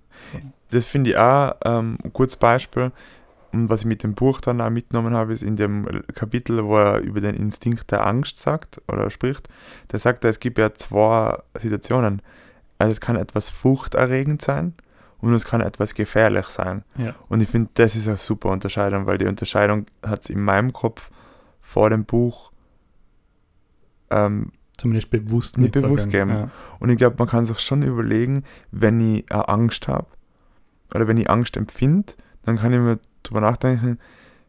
Das 0.71 0.85
finde 0.85 1.11
ich 1.11 1.17
auch 1.17 1.55
ähm, 1.63 1.97
ein 2.03 2.13
kurzes 2.13 2.37
Beispiel. 2.37 2.91
Und 3.51 3.69
was 3.69 3.81
ich 3.81 3.85
mit 3.85 4.03
dem 4.03 4.15
Buch 4.15 4.41
dann 4.41 4.59
auch 4.59 4.69
mitgenommen 4.69 5.13
habe, 5.13 5.31
ist 5.31 5.41
in 5.41 5.55
dem 5.55 5.87
Kapitel, 6.13 6.65
wo 6.65 6.77
er 6.77 6.99
über 6.99 7.21
den 7.21 7.35
Instinkt 7.35 7.89
der 7.91 8.05
Angst 8.05 8.37
sagt 8.37 8.81
oder 8.87 9.09
spricht, 9.09 9.47
da 9.87 9.97
sagt 9.97 10.25
er, 10.25 10.29
es 10.29 10.39
gibt 10.39 10.57
ja 10.57 10.73
zwei 10.73 11.37
Situationen. 11.57 12.21
Also 12.79 12.91
es 12.91 12.99
kann 12.99 13.15
etwas 13.15 13.49
furchterregend 13.49 14.41
sein 14.41 14.73
und 15.21 15.33
es 15.33 15.45
kann 15.45 15.61
etwas 15.61 15.95
gefährlich 15.95 16.47
sein. 16.47 16.83
Ja. 16.97 17.15
Und 17.29 17.41
ich 17.41 17.47
finde, 17.47 17.69
das 17.75 17.95
ist 17.95 18.07
eine 18.07 18.17
super 18.17 18.49
Unterscheidung, 18.49 19.05
weil 19.05 19.17
die 19.17 19.27
Unterscheidung 19.27 19.85
hat 20.05 20.23
es 20.23 20.29
in 20.29 20.41
meinem 20.41 20.73
Kopf 20.73 21.09
vor 21.61 21.89
dem 21.89 22.03
Buch 22.03 22.51
ähm, 24.09 24.51
zumindest 24.77 25.09
bewusst 25.09 25.57
nicht 25.57 25.73
bewusst 25.73 26.09
geben. 26.09 26.29
Ja. 26.29 26.49
Und 26.79 26.89
ich 26.89 26.97
glaube, 26.97 27.15
man 27.17 27.27
kann 27.27 27.45
sich 27.45 27.59
schon 27.59 27.81
überlegen, 27.83 28.43
wenn 28.71 28.99
ich 28.99 29.31
eine 29.31 29.47
Angst 29.47 29.87
habe 29.87 30.07
oder 30.93 31.07
wenn 31.07 31.17
ich 31.17 31.29
Angst 31.29 31.57
empfinde, 31.57 32.13
dann 32.43 32.57
kann 32.57 32.73
ich 32.73 32.79
mir 32.79 32.99
darüber 33.23 33.41
nachdenken, 33.41 33.99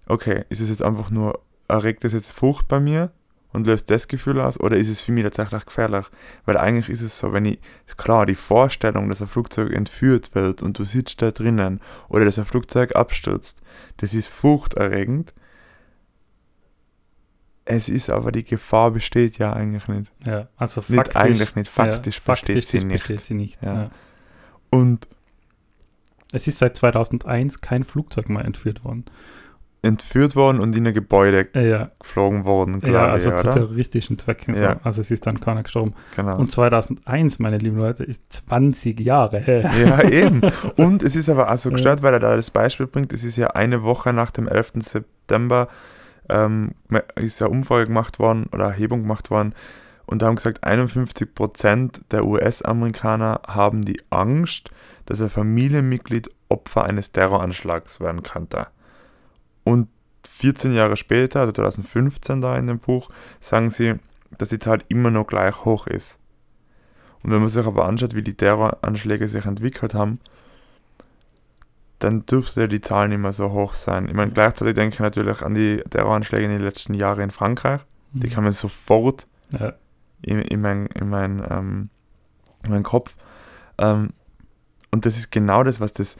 okay, 0.06 0.44
ist 0.48 0.60
es 0.60 0.68
jetzt 0.68 0.82
einfach 0.82 1.10
nur, 1.10 1.40
erregt 1.68 2.04
das 2.04 2.12
jetzt 2.12 2.32
Furcht 2.32 2.68
bei 2.68 2.80
mir 2.80 3.10
und 3.52 3.66
löst 3.66 3.90
das 3.90 4.06
Gefühl 4.06 4.40
aus 4.40 4.60
oder 4.60 4.76
ist 4.76 4.88
es 4.88 5.00
für 5.00 5.12
mich 5.12 5.24
tatsächlich 5.24 5.64
gefährlich? 5.64 6.06
Weil 6.44 6.58
eigentlich 6.58 6.90
ist 6.90 7.02
es 7.02 7.18
so, 7.18 7.32
wenn 7.32 7.46
ich, 7.46 7.58
klar, 7.96 8.26
die 8.26 8.34
Vorstellung, 8.34 9.08
dass 9.08 9.22
ein 9.22 9.28
Flugzeug 9.28 9.72
entführt 9.72 10.34
wird 10.34 10.62
und 10.62 10.78
du 10.78 10.84
sitzt 10.84 11.22
da 11.22 11.30
drinnen 11.30 11.80
oder 12.08 12.24
dass 12.24 12.38
ein 12.38 12.44
Flugzeug 12.44 12.94
abstürzt, 12.94 13.62
das 13.96 14.14
ist 14.14 14.28
furchterregend, 14.28 15.32
es 17.66 17.88
ist 17.88 18.10
aber 18.10 18.32
die 18.32 18.44
Gefahr 18.44 18.92
besteht 18.92 19.38
ja 19.38 19.52
eigentlich 19.52 19.88
nicht. 19.88 20.12
Ja, 20.24 20.48
also 20.56 20.80
faktisch. 20.80 20.96
Nicht 20.96 21.16
eigentlich 21.16 21.54
nicht, 21.56 21.70
faktisch, 21.70 22.16
ja, 22.24 22.32
besteht, 22.32 22.56
faktisch 22.56 22.66
sie 22.66 22.84
nicht. 22.84 22.98
besteht 22.98 23.24
sie 23.24 23.34
nicht. 23.34 23.62
Ja. 23.62 23.74
Ja. 23.74 23.90
Und 24.70 25.08
es 26.32 26.46
ist 26.46 26.58
seit 26.58 26.76
2001 26.76 27.60
kein 27.60 27.82
Flugzeug 27.82 28.28
mehr 28.28 28.44
entführt 28.44 28.84
worden. 28.84 29.04
Entführt 29.82 30.36
worden 30.36 30.60
und 30.60 30.74
in 30.76 30.86
ein 30.86 30.94
Gebäude 30.94 31.48
ja. 31.54 31.90
geflogen 32.00 32.44
worden, 32.44 32.80
glaube 32.80 32.96
Ja, 32.96 33.06
also 33.08 33.30
ich, 33.30 33.36
zu 33.36 33.50
terroristischen 33.50 34.18
Zwecken. 34.18 34.54
So. 34.54 34.64
Also 34.64 35.00
es 35.00 35.10
ist 35.10 35.26
dann 35.26 35.40
keiner 35.40 35.62
gestorben. 35.62 35.94
Genau. 36.14 36.38
Und 36.38 36.50
2001, 36.50 37.38
meine 37.40 37.58
lieben 37.58 37.78
Leute, 37.78 38.04
ist 38.04 38.32
20 38.32 38.98
Jahre 39.00 39.38
her. 39.38 39.70
Ja, 39.84 40.02
eben. 40.08 40.40
Und 40.76 41.02
es 41.02 41.14
ist 41.14 41.28
aber 41.28 41.50
auch 41.52 41.58
so 41.58 41.70
gestört, 41.72 42.02
weil 42.02 42.14
er 42.14 42.20
da 42.20 42.36
das 42.36 42.50
Beispiel 42.50 42.86
bringt, 42.86 43.12
es 43.12 43.24
ist 43.24 43.36
ja 43.36 43.48
eine 43.48 43.82
Woche 43.82 44.12
nach 44.12 44.30
dem 44.30 44.48
11. 44.48 44.72
September 44.80 45.68
ähm, 46.28 46.72
ist 47.16 47.40
eine 47.42 47.50
Umfrage 47.50 47.86
gemacht 47.86 48.18
worden 48.18 48.46
oder 48.52 48.66
Erhebung 48.66 49.02
gemacht 49.02 49.30
worden 49.30 49.54
und 50.06 50.22
da 50.22 50.26
haben 50.26 50.36
gesagt, 50.36 50.64
51% 50.64 52.00
der 52.10 52.24
US-Amerikaner 52.24 53.40
haben 53.46 53.84
die 53.84 54.00
Angst, 54.10 54.70
dass 55.04 55.20
ein 55.20 55.30
Familienmitglied 55.30 56.30
Opfer 56.48 56.84
eines 56.84 57.10
Terroranschlags 57.10 58.00
werden 58.00 58.22
könnte. 58.22 58.68
Und 59.64 59.88
14 60.38 60.72
Jahre 60.72 60.96
später, 60.96 61.40
also 61.40 61.52
2015 61.52 62.40
da 62.40 62.56
in 62.56 62.68
dem 62.68 62.78
Buch, 62.78 63.10
sagen 63.40 63.70
sie, 63.70 63.94
dass 64.38 64.50
die 64.50 64.60
Zahl 64.60 64.84
immer 64.88 65.10
noch 65.10 65.26
gleich 65.26 65.64
hoch 65.64 65.88
ist. 65.88 66.18
Und 67.22 67.32
wenn 67.32 67.40
man 67.40 67.48
sich 67.48 67.66
aber 67.66 67.86
anschaut, 67.86 68.14
wie 68.14 68.22
die 68.22 68.36
Terroranschläge 68.36 69.26
sich 69.26 69.44
entwickelt 69.44 69.94
haben, 69.94 70.20
dann 71.98 72.26
dürfte 72.26 72.62
ja 72.62 72.66
die 72.66 72.80
Zahl 72.80 73.08
nicht 73.08 73.18
mehr 73.18 73.32
so 73.32 73.50
hoch 73.52 73.74
sein. 73.74 74.06
Ich 74.08 74.14
meine, 74.14 74.32
gleichzeitig 74.32 74.74
denke 74.74 74.94
ich 74.94 75.00
natürlich 75.00 75.42
an 75.42 75.54
die 75.54 75.82
Terroranschläge 75.88 76.44
in 76.44 76.50
den 76.50 76.60
letzten 76.60 76.94
Jahren 76.94 77.20
in 77.20 77.30
Frankreich. 77.30 77.80
Die 78.12 78.26
Mhm. 78.26 78.30
kann 78.30 78.44
man 78.44 78.52
sofort 78.52 79.26
Ja. 79.50 79.72
in, 80.22 80.40
in 80.40 80.60
meinen 80.60 80.86
in 80.86 81.08
mein, 81.08 81.44
ähm, 81.50 81.88
in 82.64 82.70
mein 82.70 82.82
Kopf. 82.82 83.14
Ähm, 83.78 84.10
und 84.90 85.06
das 85.06 85.16
ist 85.16 85.30
genau 85.30 85.62
das, 85.62 85.80
was 85.80 85.92
das, 85.92 86.16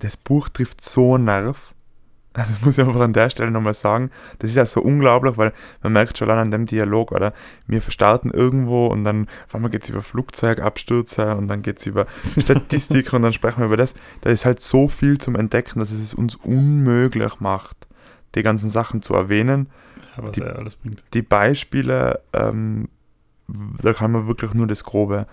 das 0.00 0.16
Buch 0.16 0.48
trifft 0.48 0.80
so 0.82 1.16
Nerv. 1.18 1.72
Also 2.38 2.52
das 2.54 2.62
muss 2.64 2.78
ich 2.78 2.84
einfach 2.84 3.00
an 3.00 3.12
der 3.12 3.30
Stelle 3.30 3.50
nochmal 3.50 3.74
sagen. 3.74 4.10
Das 4.38 4.50
ist 4.50 4.56
ja 4.56 4.64
so 4.64 4.80
unglaublich, 4.80 5.36
weil 5.36 5.52
man 5.82 5.92
merkt 5.92 6.16
schon 6.16 6.30
allein 6.30 6.44
an 6.46 6.50
dem 6.50 6.66
Dialog, 6.66 7.12
oder? 7.12 7.32
Wir 7.66 7.80
starten 7.82 8.30
irgendwo 8.30 8.86
und 8.86 9.04
dann 9.04 9.26
auf 9.46 9.54
einmal 9.54 9.70
geht 9.70 9.82
es 9.84 9.88
über 9.88 10.02
Flugzeugabstürze 10.02 11.34
und 11.36 11.48
dann 11.48 11.62
geht 11.62 11.78
es 11.78 11.86
über 11.86 12.06
Statistik 12.38 13.12
und 13.12 13.22
dann 13.22 13.32
sprechen 13.32 13.58
wir 13.60 13.66
über 13.66 13.76
das. 13.76 13.94
Da 14.20 14.30
ist 14.30 14.44
halt 14.44 14.60
so 14.60 14.88
viel 14.88 15.18
zum 15.18 15.34
Entdecken, 15.36 15.78
dass 15.80 15.90
es 15.90 16.00
es 16.00 16.14
uns 16.14 16.36
unmöglich 16.36 17.40
macht, 17.40 17.76
die 18.34 18.42
ganzen 18.42 18.70
Sachen 18.70 19.02
zu 19.02 19.14
erwähnen 19.14 19.68
ja, 20.16 20.22
was 20.24 20.32
Die- 20.32 20.42
er 20.42 20.56
alles 20.56 20.76
bringt. 20.76 21.02
die 21.14 21.22
Beispiele, 21.22 22.20
ähm, 22.32 22.88
da 23.82 23.92
kann 23.94 24.12
man 24.12 24.26
wirklich 24.26 24.52
nur 24.54 24.66
das 24.66 24.84
Grobe 24.84 25.26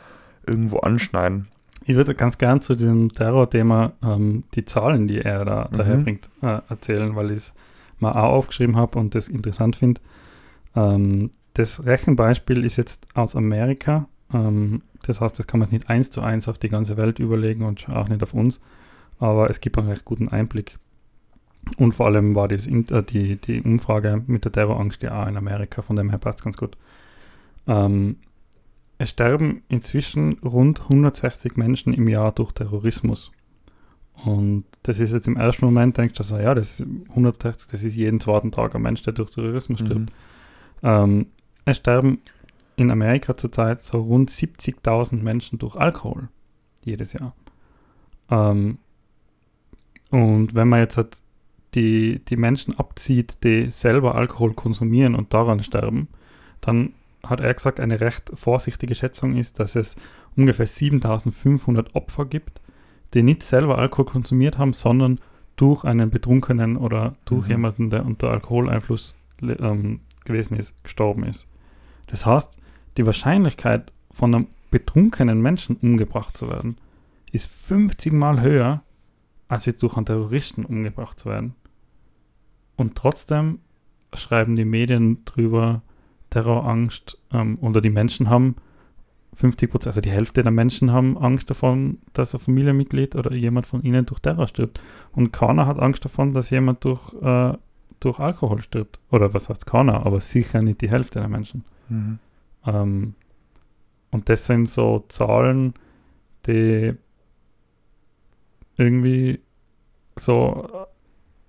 irgendwo 0.48 0.80
anschneiden. 0.80 1.48
Ich 1.88 1.96
würde 1.96 2.16
ganz 2.16 2.38
gern 2.38 2.62
zu 2.62 2.76
dem 2.76 3.14
Terrorthema 3.14 3.94
ähm, 4.04 4.44
die 4.56 4.66
Zahlen, 4.66 5.08
die 5.08 5.20
er 5.22 5.46
da 5.46 5.70
Mhm. 5.72 5.78
daherbringt, 5.78 6.30
äh, 6.42 6.60
erzählen, 6.70 7.16
weil 7.16 7.32
ich 7.32 7.38
es 7.38 7.54
mal 8.00 8.12
auch 8.14 8.34
aufgeschrieben 8.34 8.76
habe 8.76 8.98
und 9.00 9.14
das 9.16 9.28
interessant 9.28 9.76
finde. 9.76 10.02
Ähm, 10.76 11.30
das 11.54 11.86
Rechenbeispiel 11.86 12.66
ist 12.66 12.76
jetzt 12.78 13.06
aus 13.16 13.36
Amerika. 13.36 14.08
Ähm, 14.34 14.82
das 15.04 15.22
heißt, 15.22 15.38
das 15.38 15.46
kann 15.48 15.60
man 15.60 15.70
nicht 15.70 15.90
eins 15.90 16.10
zu 16.10 16.22
eins 16.22 16.48
auf 16.48 16.58
die 16.58 16.70
ganze 16.70 16.98
Welt 16.98 17.20
überlegen 17.20 17.64
und 17.64 17.88
auch 17.90 18.10
nicht 18.10 18.24
auf 18.24 18.34
uns. 18.34 18.62
Aber 19.20 19.50
es 19.50 19.62
gibt 19.62 19.78
einen 19.78 19.88
recht 19.90 20.04
guten 20.06 20.28
Einblick. 20.30 20.78
Und 21.78 21.94
vor 21.94 22.08
allem 22.08 22.36
war 22.36 22.48
das, 22.48 22.66
in- 22.66 22.90
äh, 22.90 23.04
die, 23.04 23.38
die 23.38 23.62
Umfrage 23.62 24.24
mit 24.28 24.44
der 24.44 24.52
Terrorangst 24.52 25.02
ja 25.04 25.22
auch 25.24 25.28
in 25.28 25.38
Amerika, 25.38 25.82
von 25.84 25.96
dem 25.96 26.10
her 26.10 26.20
passt 26.20 26.44
ganz 26.44 26.58
gut. 26.58 26.76
Ähm, 27.68 28.18
es 28.98 29.10
sterben 29.10 29.64
inzwischen 29.68 30.40
rund 30.40 30.82
160 30.82 31.58
Menschen 31.58 31.94
im 31.94 32.08
Jahr 32.08 32.32
durch 32.32 32.52
Terrorismus. 32.54 33.32
Und 34.24 34.64
das 34.84 35.00
ist 35.00 35.14
jetzt 35.14 35.28
im 35.28 35.36
ersten 35.36 35.66
Moment, 35.66 35.98
denkst 35.98 36.16
du 36.16 36.24
so, 36.24 36.38
ja, 36.38 36.56
das 36.56 36.80
ist 36.80 36.88
160, 37.10 37.70
das 37.70 37.84
ist 37.84 37.96
jeden 37.96 38.20
zweiten 38.20 38.52
Tag 38.52 38.74
ein 38.74 38.82
Mensch, 38.82 39.02
der 39.04 39.14
durch 39.14 39.32
Terrorismus 39.32 39.80
stirbt. 39.80 40.00
Mhm. 40.00 40.08
Ähm, 40.84 41.26
es 41.66 41.78
sterben 41.78 42.20
in 42.78 42.92
Amerika 42.92 43.36
zurzeit 43.36 43.82
so 43.82 44.00
rund 44.02 44.30
70.000 44.30 45.22
Menschen 45.22 45.60
durch 45.60 45.76
Alkohol 45.76 46.30
jedes 46.86 47.14
Jahr. 47.14 47.36
Ähm, 48.30 48.78
und 50.12 50.56
wenn 50.56 50.70
man 50.70 50.80
jetzt 50.80 50.98
halt 50.98 51.20
die, 51.74 52.24
die 52.26 52.38
Menschen 52.38 52.78
abzieht, 52.78 53.44
die 53.44 53.70
selber 53.70 54.16
Alkohol 54.16 54.54
konsumieren 54.54 55.16
und 55.16 55.34
daran 55.34 55.62
sterben, 55.62 56.08
dann 56.62 56.94
hat 57.30 57.40
er 57.40 57.54
gesagt, 57.54 57.80
eine 57.80 58.00
recht 58.02 58.32
vorsichtige 58.34 58.96
Schätzung 58.96 59.36
ist, 59.36 59.60
dass 59.60 59.76
es 59.76 59.96
ungefähr 60.36 60.66
7500 60.68 61.96
Opfer 61.96 62.26
gibt, 62.26 62.62
die 63.14 63.24
nicht 63.24 63.44
selber 63.44 63.78
Alkohol 63.78 64.06
konsumiert 64.06 64.58
haben, 64.58 64.74
sondern 64.74 65.20
durch 65.56 65.84
einen 65.86 66.10
Betrunkenen 66.10 66.76
oder 66.78 67.16
durch 67.26 67.46
Mhm. 67.46 67.52
jemanden, 67.52 67.90
der 67.90 68.06
unter 68.06 68.30
Alkoholeinfluss 68.32 69.16
le- 69.40 69.58
ähm, 69.60 70.02
gewesen 70.26 70.58
ist, 70.58 70.76
gestorben 70.84 71.24
ist. 71.24 71.48
Das 72.08 72.26
heißt, 72.26 72.58
die 72.98 73.06
Wahrscheinlichkeit 73.06 73.92
von 74.12 74.34
einem 74.36 74.48
betrunkenen 74.72 75.42
Menschen 75.42 75.78
umgebracht 75.78 76.36
zu 76.36 76.50
werden, 76.50 76.78
ist 77.32 77.48
50 77.48 78.12
Mal 78.14 78.42
höher, 78.42 78.82
als 79.48 79.66
jetzt 79.66 79.84
durch 79.84 79.96
einen 79.96 80.06
Terroristen 80.06 80.66
umgebracht 80.66 81.20
zu 81.20 81.30
werden. 81.30 81.56
Und 82.76 82.96
trotzdem 82.96 83.60
schreiben 84.14 84.56
die 84.56 84.66
Medien 84.66 85.24
drüber, 85.26 85.82
Terrorangst 86.36 87.18
ähm, 87.32 87.58
oder 87.62 87.80
die 87.80 87.90
Menschen 87.90 88.30
haben 88.30 88.58
50 89.36 89.72
Prozent, 89.72 89.88
also 89.88 90.02
die 90.02 90.10
Hälfte 90.10 90.44
der 90.44 90.52
Menschen 90.52 90.92
haben 90.92 91.18
Angst 91.18 91.50
davon, 91.50 92.00
dass 92.12 92.36
ein 92.36 92.40
Familienmitglied 92.40 93.16
oder 93.16 93.34
jemand 93.34 93.68
von 93.68 93.82
ihnen 93.84 94.06
durch 94.06 94.20
Terror 94.20 94.46
stirbt. 94.46 94.82
Und 95.14 95.32
keiner 95.32 95.66
hat 95.66 95.80
Angst 95.80 96.04
davon, 96.04 96.34
dass 96.34 96.50
jemand 96.50 96.84
durch, 96.84 97.14
äh, 97.22 97.58
durch 98.02 98.20
Alkohol 98.20 98.62
stirbt. 98.62 99.00
Oder 99.12 99.34
was 99.34 99.48
heißt 99.48 99.66
keiner, 99.66 100.06
aber 100.06 100.20
sicher 100.20 100.62
nicht 100.62 100.82
die 100.82 100.90
Hälfte 100.90 101.20
der 101.20 101.30
Menschen. 101.30 101.64
Mhm. 101.88 102.20
Ähm, 102.66 103.14
und 104.12 104.28
das 104.28 104.46
sind 104.46 104.68
so 104.68 105.06
Zahlen, 105.08 105.74
die 106.48 106.94
irgendwie 108.76 109.40
so 110.18 110.86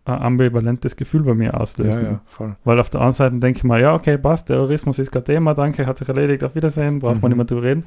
ein 0.09 0.21
ambivalentes 0.23 0.97
Gefühl 0.97 1.23
bei 1.23 1.35
mir 1.35 1.47
Ja, 1.47 1.55
auslösen. 1.55 2.05
ja, 2.05 2.21
voll. 2.27 2.55
Weil 2.65 2.81
auf 2.81 2.91
der 2.91 3.01
anderen 3.01 3.15
Seite 3.15 3.37
denke 3.39 3.59
ich 3.59 3.65
mir, 3.65 3.81
ja, 3.81 3.95
okay, 3.95 4.17
passt, 4.19 4.47
Terrorismus 4.49 4.99
ist 4.99 5.11
kein 5.13 5.25
Thema, 5.25 5.55
danke, 5.55 5.87
hat 5.87 5.99
sich 5.99 6.09
erledigt, 6.09 6.45
auf 6.45 6.55
Wiedersehen, 6.55 6.99
braucht 7.01 7.21
man 7.23 7.23
Mhm. 7.23 7.29
nicht 7.29 7.37
mehr 7.39 7.45
drüber 7.47 7.63
reden. 7.63 7.85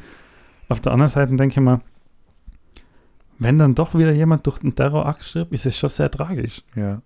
Auf 0.67 0.79
der 0.82 0.91
anderen 0.91 1.10
Seite 1.10 1.36
denke 1.36 1.53
ich 1.53 1.60
mir, 1.65 1.82
wenn 3.39 3.58
dann 3.58 3.73
doch 3.75 3.95
wieder 3.95 4.12
jemand 4.12 4.45
durch 4.45 4.60
den 4.60 4.75
Terrorakt 4.75 5.23
stirbt, 5.23 5.53
ist 5.53 5.65
es 5.65 5.77
schon 5.77 5.89
sehr 5.89 6.12
tragisch. 6.12 6.62
Ja, 6.75 7.01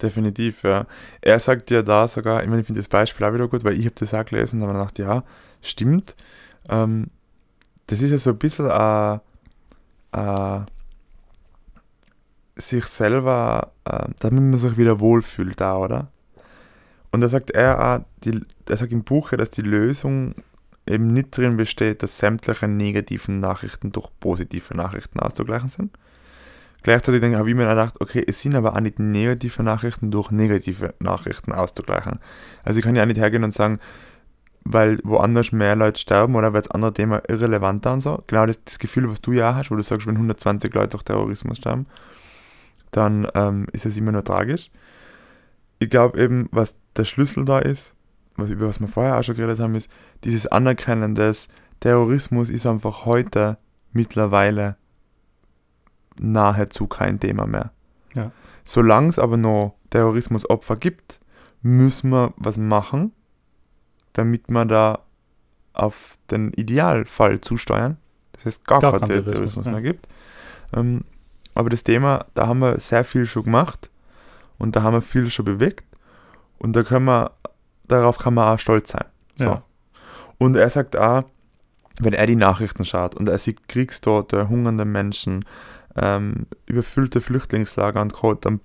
definitiv, 0.00 0.62
ja. 0.62 0.86
Er 1.20 1.38
sagt 1.40 1.70
ja 1.70 1.82
da 1.82 2.06
sogar, 2.06 2.42
ich 2.42 2.48
meine, 2.48 2.60
ich 2.60 2.66
finde 2.66 2.80
das 2.80 2.88
Beispiel 2.88 3.26
auch 3.26 3.34
wieder 3.34 3.48
gut, 3.48 3.64
weil 3.64 3.74
ich 3.78 3.84
habe 3.86 3.94
das 3.98 4.14
auch 4.14 4.24
gelesen 4.24 4.60
mir 4.60 4.68
gedacht, 4.68 4.98
ja, 4.98 5.24
stimmt. 5.62 6.14
Ähm, 6.68 7.08
das 7.88 8.00
ist 8.00 8.10
ja 8.12 8.18
so 8.18 8.30
ein 8.30 8.38
bisschen 8.38 8.66
äh, 8.70 9.14
äh, 10.12 10.60
sich 12.56 12.84
selber, 12.86 13.72
äh, 13.84 14.08
damit 14.20 14.42
man 14.42 14.56
sich 14.56 14.76
wieder 14.76 15.00
wohlfühlt 15.00 15.60
da, 15.60 15.76
oder? 15.76 16.08
Und 17.12 17.20
da 17.20 17.28
sagt 17.28 17.50
er 17.50 17.80
auch, 17.80 18.04
die, 18.24 18.40
er 18.68 18.76
sagt 18.76 18.92
im 18.92 19.04
Buch, 19.04 19.32
ja, 19.32 19.38
dass 19.38 19.50
die 19.50 19.62
Lösung 19.62 20.34
eben 20.86 21.08
nicht 21.08 21.36
drin 21.36 21.56
besteht, 21.56 22.02
dass 22.02 22.18
sämtliche 22.18 22.68
negativen 22.68 23.40
Nachrichten 23.40 23.92
durch 23.92 24.08
positive 24.20 24.76
Nachrichten 24.76 25.20
auszugleichen 25.20 25.68
sind. 25.68 25.96
Gleichzeitig 26.82 27.20
denke 27.20 27.38
habe 27.38 27.48
ich 27.48 27.56
mir 27.56 27.68
gedacht, 27.68 28.00
okay, 28.00 28.22
es 28.26 28.40
sind 28.40 28.54
aber 28.54 28.76
auch 28.76 28.80
nicht 28.80 28.98
negative 28.98 29.62
Nachrichten 29.62 30.10
durch 30.10 30.30
negative 30.30 30.94
Nachrichten 31.00 31.52
auszugleichen. 31.52 32.20
Also 32.64 32.78
ich 32.78 32.84
kann 32.84 32.94
ja 32.94 33.02
auch 33.02 33.06
nicht 33.06 33.18
hergehen 33.18 33.42
und 33.42 33.52
sagen, 33.52 33.80
weil 34.62 34.98
woanders 35.02 35.52
mehr 35.52 35.74
Leute 35.74 36.00
sterben 36.00 36.34
oder 36.36 36.52
weil 36.52 36.62
das 36.62 36.70
andere 36.70 36.92
Thema 36.92 37.22
irrelevanter 37.28 37.92
und 37.92 38.00
so. 38.00 38.22
Genau 38.26 38.46
das, 38.46 38.62
das 38.64 38.78
Gefühl, 38.78 39.08
was 39.10 39.20
du 39.20 39.32
ja 39.32 39.50
auch 39.50 39.54
hast, 39.54 39.70
wo 39.70 39.76
du 39.76 39.82
sagst, 39.82 40.06
wenn 40.06 40.16
120 40.16 40.72
Leute 40.74 40.90
durch 40.90 41.02
Terrorismus 41.02 41.56
sterben, 41.56 41.86
dann 42.90 43.28
ähm, 43.34 43.66
ist 43.72 43.86
es 43.86 43.96
immer 43.96 44.12
nur 44.12 44.24
tragisch. 44.24 44.70
Ich 45.78 45.90
glaube 45.90 46.18
eben, 46.20 46.48
was 46.52 46.74
der 46.96 47.04
Schlüssel 47.04 47.44
da 47.44 47.58
ist, 47.58 47.94
was, 48.36 48.50
über 48.50 48.68
was 48.68 48.80
wir 48.80 48.88
vorher 48.88 49.18
auch 49.18 49.22
schon 49.22 49.36
geredet 49.36 49.60
haben, 49.60 49.74
ist 49.74 49.90
dieses 50.24 50.46
Anerkennen 50.46 51.14
des 51.14 51.48
Terrorismus 51.80 52.48
ist 52.50 52.66
einfach 52.66 53.04
heute 53.04 53.58
mittlerweile 53.92 54.76
nahezu 56.18 56.86
kein 56.86 57.20
Thema 57.20 57.46
mehr. 57.46 57.72
Ja. 58.14 58.32
Solange 58.64 59.08
es 59.08 59.18
aber 59.18 59.36
noch 59.36 59.74
Terrorismusopfer 59.90 60.76
gibt, 60.76 61.20
müssen 61.62 62.10
wir 62.10 62.32
was 62.36 62.56
machen, 62.56 63.12
damit 64.14 64.48
wir 64.48 64.64
da 64.64 65.00
auf 65.72 66.14
den 66.30 66.52
Idealfall 66.52 67.40
zusteuern. 67.40 67.98
Das 68.32 68.46
heißt, 68.46 68.64
gar, 68.66 68.80
Gar 68.80 68.92
keinen 68.92 69.00
keinen 69.00 69.08
Terrorismus, 69.08 69.34
Terrorismus, 69.34 69.66
ja. 69.66 69.72
mehr 69.72 69.82
gibt. 69.82 70.08
Ähm, 70.72 71.04
aber 71.56 71.70
das 71.70 71.82
Thema, 71.84 72.26
da 72.34 72.46
haben 72.46 72.58
wir 72.58 72.78
sehr 72.78 73.04
viel 73.04 73.26
schon 73.26 73.44
gemacht 73.44 73.90
und 74.58 74.76
da 74.76 74.82
haben 74.82 74.92
wir 74.92 75.02
viel 75.02 75.30
schon 75.30 75.46
bewegt 75.46 75.84
und 76.58 76.76
da 76.76 76.82
können 76.82 77.06
wir, 77.06 77.32
darauf 77.88 78.18
kann 78.18 78.34
man 78.34 78.54
auch 78.54 78.58
stolz 78.58 78.90
sein. 78.90 79.06
So. 79.36 79.44
Ja. 79.46 79.62
Und 80.38 80.54
er 80.56 80.68
sagt 80.68 80.96
auch, 80.96 81.24
wenn 81.98 82.12
er 82.12 82.26
die 82.26 82.36
Nachrichten 82.36 82.84
schaut 82.84 83.14
und 83.14 83.28
er 83.30 83.38
sieht 83.38 83.68
Kriegstote, 83.68 84.50
hungernde 84.50 84.84
Menschen, 84.84 85.46
ähm, 85.96 86.46
überfüllte 86.66 87.22
Flüchtlingslager 87.22 88.02
und 88.02 88.12
Co., 88.12 88.34
dann 88.34 88.60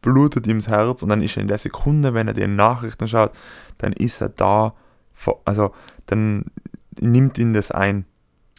blutet 0.00 0.46
ihm 0.46 0.58
das 0.58 0.68
Herz 0.68 1.02
und 1.02 1.08
dann 1.08 1.22
ist 1.22 1.36
er 1.36 1.42
in 1.42 1.48
der 1.48 1.58
Sekunde, 1.58 2.14
wenn 2.14 2.28
er 2.28 2.34
die 2.34 2.46
Nachrichten 2.46 3.08
schaut, 3.08 3.32
dann 3.78 3.92
ist 3.92 4.20
er 4.20 4.28
da, 4.28 4.74
also 5.44 5.74
dann 6.06 6.44
nimmt 7.00 7.36
ihn 7.38 7.52
das 7.52 7.72
ein. 7.72 8.04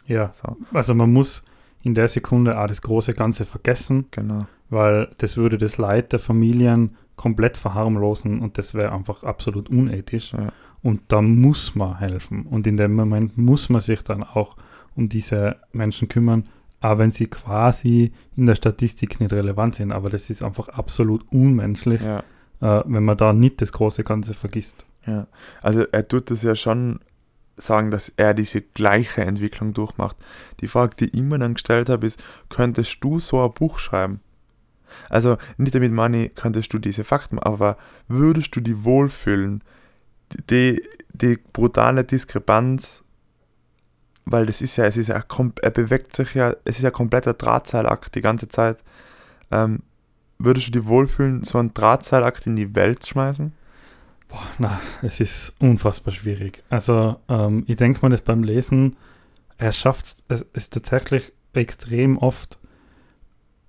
Ja, 0.04 0.32
So, 0.34 0.58
also 0.74 0.94
man 0.94 1.10
muss 1.10 1.44
in 1.82 1.94
der 1.94 2.08
Sekunde 2.08 2.58
auch 2.60 2.66
das 2.66 2.82
große 2.82 3.14
Ganze 3.14 3.44
vergessen, 3.44 4.06
genau. 4.10 4.46
weil 4.68 5.08
das 5.18 5.36
würde 5.36 5.58
das 5.58 5.78
Leid 5.78 6.12
der 6.12 6.18
Familien 6.18 6.96
komplett 7.16 7.56
verharmlosen 7.56 8.40
und 8.40 8.58
das 8.58 8.74
wäre 8.74 8.92
einfach 8.92 9.24
absolut 9.24 9.68
unethisch. 9.68 10.32
Ja. 10.32 10.52
Und 10.82 11.00
da 11.08 11.20
muss 11.20 11.74
man 11.74 11.98
helfen. 11.98 12.46
Und 12.46 12.66
in 12.66 12.76
dem 12.76 12.94
Moment 12.94 13.36
muss 13.36 13.68
man 13.68 13.80
sich 13.80 14.02
dann 14.02 14.22
auch 14.22 14.56
um 14.94 15.08
diese 15.08 15.56
Menschen 15.72 16.08
kümmern, 16.08 16.44
auch 16.80 16.98
wenn 16.98 17.10
sie 17.10 17.26
quasi 17.26 18.12
in 18.36 18.46
der 18.46 18.54
Statistik 18.54 19.18
nicht 19.20 19.32
relevant 19.32 19.74
sind. 19.74 19.90
Aber 19.90 20.10
das 20.10 20.30
ist 20.30 20.42
einfach 20.42 20.68
absolut 20.68 21.24
unmenschlich, 21.32 22.00
Ja. 22.00 22.20
äh, 22.60 22.82
wenn 22.86 23.04
man 23.04 23.16
da 23.16 23.32
nicht 23.32 23.60
das 23.60 23.72
große 23.72 24.04
Ganze 24.04 24.34
vergisst. 24.34 24.86
Ja, 25.06 25.26
also 25.62 25.84
er 25.90 26.06
tut 26.06 26.30
das 26.30 26.42
ja 26.42 26.54
schon 26.54 27.00
sagen, 27.58 27.90
dass 27.90 28.12
er 28.16 28.34
diese 28.34 28.60
gleiche 28.62 29.22
Entwicklung 29.22 29.74
durchmacht. 29.74 30.16
Die 30.60 30.68
Frage, 30.68 30.96
die 30.96 31.04
ich 31.06 31.14
immer 31.14 31.38
dann 31.38 31.54
gestellt 31.54 31.88
habe, 31.88 32.06
ist, 32.06 32.22
könntest 32.48 32.98
du 33.02 33.20
so 33.20 33.44
ein 33.44 33.52
Buch 33.52 33.78
schreiben? 33.78 34.20
Also 35.08 35.36
nicht 35.56 35.74
damit 35.74 35.92
meine, 35.92 36.28
könntest 36.30 36.72
du 36.72 36.78
diese 36.78 37.04
Fakten, 37.04 37.38
aber 37.38 37.76
würdest 38.08 38.56
du 38.56 38.60
die 38.60 38.84
wohlfühlen, 38.84 39.62
die, 40.50 40.82
die 41.12 41.38
brutale 41.52 42.04
Diskrepanz, 42.04 43.02
weil 44.24 44.46
das 44.46 44.60
ist 44.60 44.76
ja, 44.76 44.84
es 44.84 44.96
ist 44.96 45.08
ja, 45.08 45.22
er 45.62 45.70
bewegt 45.70 46.14
sich 46.14 46.34
ja, 46.34 46.54
es 46.64 46.76
ist 46.76 46.82
ja 46.82 46.90
kompletter 46.90 47.34
Drahtseilakt 47.34 48.14
die 48.14 48.20
ganze 48.20 48.48
Zeit. 48.48 48.78
Ähm, 49.50 49.82
würdest 50.38 50.68
du 50.68 50.72
die 50.72 50.86
wohlfühlen, 50.86 51.44
so 51.44 51.58
einen 51.58 51.72
Drahtseilakt 51.72 52.46
in 52.46 52.56
die 52.56 52.74
Welt 52.74 53.06
schmeißen? 53.06 53.52
Boah, 54.28 54.46
na, 54.58 54.80
es 55.02 55.20
ist 55.20 55.54
unfassbar 55.58 56.12
schwierig. 56.12 56.62
Also, 56.68 57.16
ähm, 57.28 57.64
ich 57.66 57.76
denke 57.76 58.00
mal, 58.02 58.10
das 58.10 58.22
beim 58.22 58.42
Lesen, 58.42 58.96
er 59.56 59.72
schafft 59.72 60.22
es 60.28 60.46
ist 60.52 60.72
tatsächlich 60.72 61.32
extrem 61.54 62.18
oft 62.18 62.58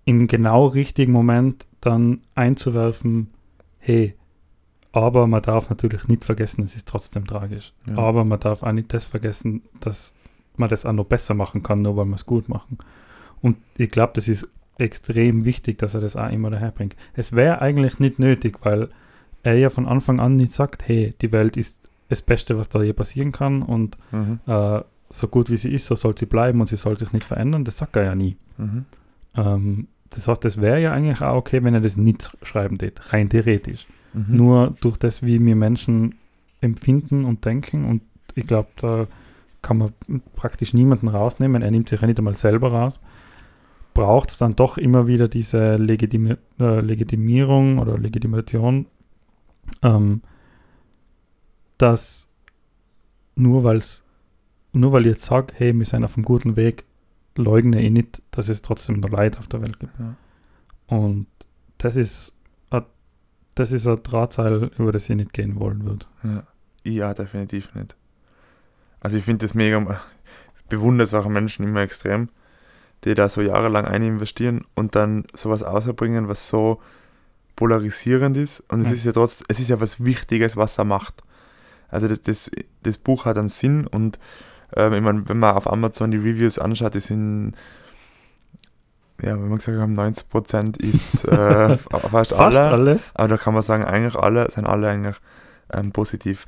im 0.05 0.27
genau 0.27 0.67
richtigen 0.67 1.11
Moment 1.11 1.65
dann 1.81 2.21
einzuwerfen, 2.35 3.31
hey, 3.77 4.15
aber 4.91 5.27
man 5.27 5.41
darf 5.41 5.69
natürlich 5.69 6.07
nicht 6.07 6.25
vergessen, 6.25 6.63
es 6.63 6.75
ist 6.75 6.87
trotzdem 6.87 7.25
tragisch. 7.25 7.73
Ja. 7.85 7.97
Aber 7.97 8.25
man 8.25 8.39
darf 8.39 8.63
auch 8.63 8.71
nicht 8.71 8.93
das 8.93 9.05
vergessen, 9.05 9.61
dass 9.79 10.13
man 10.57 10.69
das 10.69 10.85
auch 10.85 10.93
noch 10.93 11.05
besser 11.05 11.35
machen 11.35 11.63
kann, 11.63 11.81
nur 11.81 11.95
weil 11.95 12.05
wir 12.05 12.15
es 12.15 12.25
gut 12.25 12.49
machen. 12.49 12.79
Und 13.41 13.57
ich 13.77 13.91
glaube, 13.91 14.13
das 14.15 14.27
ist 14.27 14.49
extrem 14.77 15.45
wichtig, 15.45 15.77
dass 15.77 15.93
er 15.93 16.01
das 16.01 16.15
auch 16.15 16.29
immer 16.29 16.49
daherbringt. 16.49 16.95
Es 17.13 17.33
wäre 17.33 17.61
eigentlich 17.61 17.99
nicht 17.99 18.19
nötig, 18.19 18.57
weil 18.63 18.89
er 19.43 19.55
ja 19.55 19.69
von 19.69 19.87
Anfang 19.87 20.19
an 20.19 20.35
nicht 20.35 20.51
sagt, 20.51 20.87
hey, 20.87 21.13
die 21.21 21.31
Welt 21.31 21.57
ist 21.57 21.89
das 22.09 22.21
Beste, 22.21 22.57
was 22.57 22.69
da 22.69 22.81
hier 22.81 22.93
passieren 22.93 23.31
kann 23.31 23.61
und 23.61 23.97
mhm. 24.11 24.39
äh, 24.47 24.81
so 25.09 25.27
gut 25.27 25.49
wie 25.49 25.57
sie 25.57 25.73
ist, 25.73 25.85
so 25.85 25.95
soll 25.95 26.17
sie 26.17 26.25
bleiben 26.25 26.59
und 26.59 26.67
sie 26.67 26.75
soll 26.75 26.97
sich 26.97 27.13
nicht 27.13 27.25
verändern. 27.25 27.65
Das 27.65 27.77
sagt 27.77 27.95
er 27.95 28.03
ja 28.03 28.15
nie. 28.15 28.37
Mhm. 28.57 28.85
Ähm, 29.35 29.87
das 30.09 30.27
heißt, 30.27 30.43
es 30.45 30.59
wäre 30.59 30.81
ja 30.81 30.91
eigentlich 30.91 31.21
auch 31.21 31.35
okay, 31.35 31.63
wenn 31.63 31.73
er 31.73 31.81
das 31.81 31.97
nicht 31.97 32.35
schreiben 32.43 32.81
würde, 32.81 33.01
rein 33.09 33.29
theoretisch. 33.29 33.87
Mhm. 34.13 34.25
Nur 34.27 34.75
durch 34.81 34.97
das, 34.97 35.23
wie 35.23 35.43
wir 35.43 35.55
Menschen 35.55 36.15
empfinden 36.61 37.25
und 37.25 37.45
denken 37.45 37.85
und 37.85 38.01
ich 38.35 38.47
glaube, 38.47 38.69
da 38.77 39.07
kann 39.61 39.77
man 39.77 39.93
praktisch 40.35 40.73
niemanden 40.73 41.07
rausnehmen. 41.07 41.61
Er 41.61 41.71
nimmt 41.71 41.89
sich 41.89 41.99
ja 41.99 42.07
nicht 42.07 42.19
einmal 42.19 42.35
selber 42.35 42.71
raus. 42.71 43.01
Braucht 43.93 44.29
es 44.29 44.37
dann 44.37 44.55
doch 44.55 44.77
immer 44.77 45.07
wieder 45.07 45.27
diese 45.27 45.75
Legitimi 45.75 46.35
äh, 46.59 46.79
Legitimierung 46.79 47.79
oder 47.79 47.97
Legitimation, 47.97 48.85
ähm, 49.83 50.21
dass 51.77 52.27
nur, 53.35 53.63
weil's, 53.63 54.03
nur 54.73 54.91
weil 54.91 55.05
ich 55.05 55.13
jetzt 55.13 55.25
sage, 55.25 55.53
hey, 55.55 55.73
wir 55.73 55.85
sind 55.85 56.03
auf 56.03 56.15
einem 56.15 56.25
guten 56.25 56.55
Weg, 56.55 56.85
leugne 57.35 57.81
ich 57.81 57.91
nicht, 57.91 58.21
dass 58.31 58.49
es 58.49 58.61
trotzdem 58.61 58.99
noch 58.99 59.09
Leid 59.09 59.37
auf 59.37 59.47
der 59.47 59.61
Welt 59.61 59.79
gibt. 59.79 59.93
Ja. 59.99 60.15
Und 60.87 61.27
das 61.77 61.95
ist, 61.95 62.33
a, 62.69 62.83
das 63.55 63.71
ist 63.71 63.87
ein 63.87 64.03
Drahtseil, 64.03 64.71
über 64.77 64.91
das 64.91 65.09
ich 65.09 65.15
nicht 65.15 65.33
gehen 65.33 65.59
wollen 65.59 65.85
würde. 65.85 66.05
Ja. 66.23 66.43
ja, 66.83 67.13
definitiv 67.13 67.73
nicht. 67.73 67.95
Also 68.99 69.17
ich 69.17 69.23
finde 69.23 69.45
das 69.45 69.53
mega, 69.53 70.01
bewundere 70.67 71.07
solche 71.07 71.29
Menschen 71.29 71.63
immer 71.63 71.81
extrem, 71.81 72.29
die 73.05 73.13
da 73.13 73.29
so 73.29 73.41
jahrelang 73.41 73.85
ein 73.85 74.03
investieren 74.03 74.65
und 74.75 74.95
dann 74.95 75.25
sowas 75.33 75.63
außerbringen, 75.63 76.27
was 76.27 76.49
so 76.49 76.81
polarisierend 77.59 78.37
ist. 78.37 78.63
Und 78.69 78.81
es 78.81 78.87
ja. 78.87 78.93
ist 78.93 79.03
ja 79.03 79.11
trotzdem, 79.11 79.45
es 79.49 79.59
ist 79.59 79.67
ja 79.67 79.81
was 79.81 80.01
Wichtiges, 80.01 80.55
was 80.55 80.77
er 80.77 80.85
macht. 80.85 81.23
Also 81.89 82.07
das, 82.07 82.21
das, 82.21 82.49
das 82.83 82.97
Buch 82.97 83.25
hat 83.25 83.37
einen 83.37 83.49
Sinn 83.49 83.85
und 83.85 84.17
ähm, 84.77 84.93
ich 84.93 85.01
meine, 85.01 85.27
wenn 85.27 85.39
man 85.39 85.55
auf 85.55 85.69
Amazon 85.69 86.11
die 86.11 86.17
Reviews 86.17 86.57
anschaut, 86.57 86.93
die 86.93 87.01
sind 87.01 87.53
ja, 89.21 89.33
wenn 89.33 89.49
man 89.49 89.57
gesagt 89.57 89.77
haben, 89.77 89.99
90% 89.99 90.79
ist 90.81 91.25
äh, 91.25 91.77
fast, 92.09 92.31
fast 92.31 92.33
alle. 92.33 92.61
alles. 92.61 93.11
Aber 93.15 93.27
da 93.27 93.37
kann 93.37 93.53
man 93.53 93.63
sagen, 93.63 93.83
eigentlich 93.83 94.15
alle, 94.15 94.49
sind 94.51 94.65
alle 94.65 94.87
eigentlich 94.87 95.17
ähm, 95.73 95.91
positiv. 95.91 96.45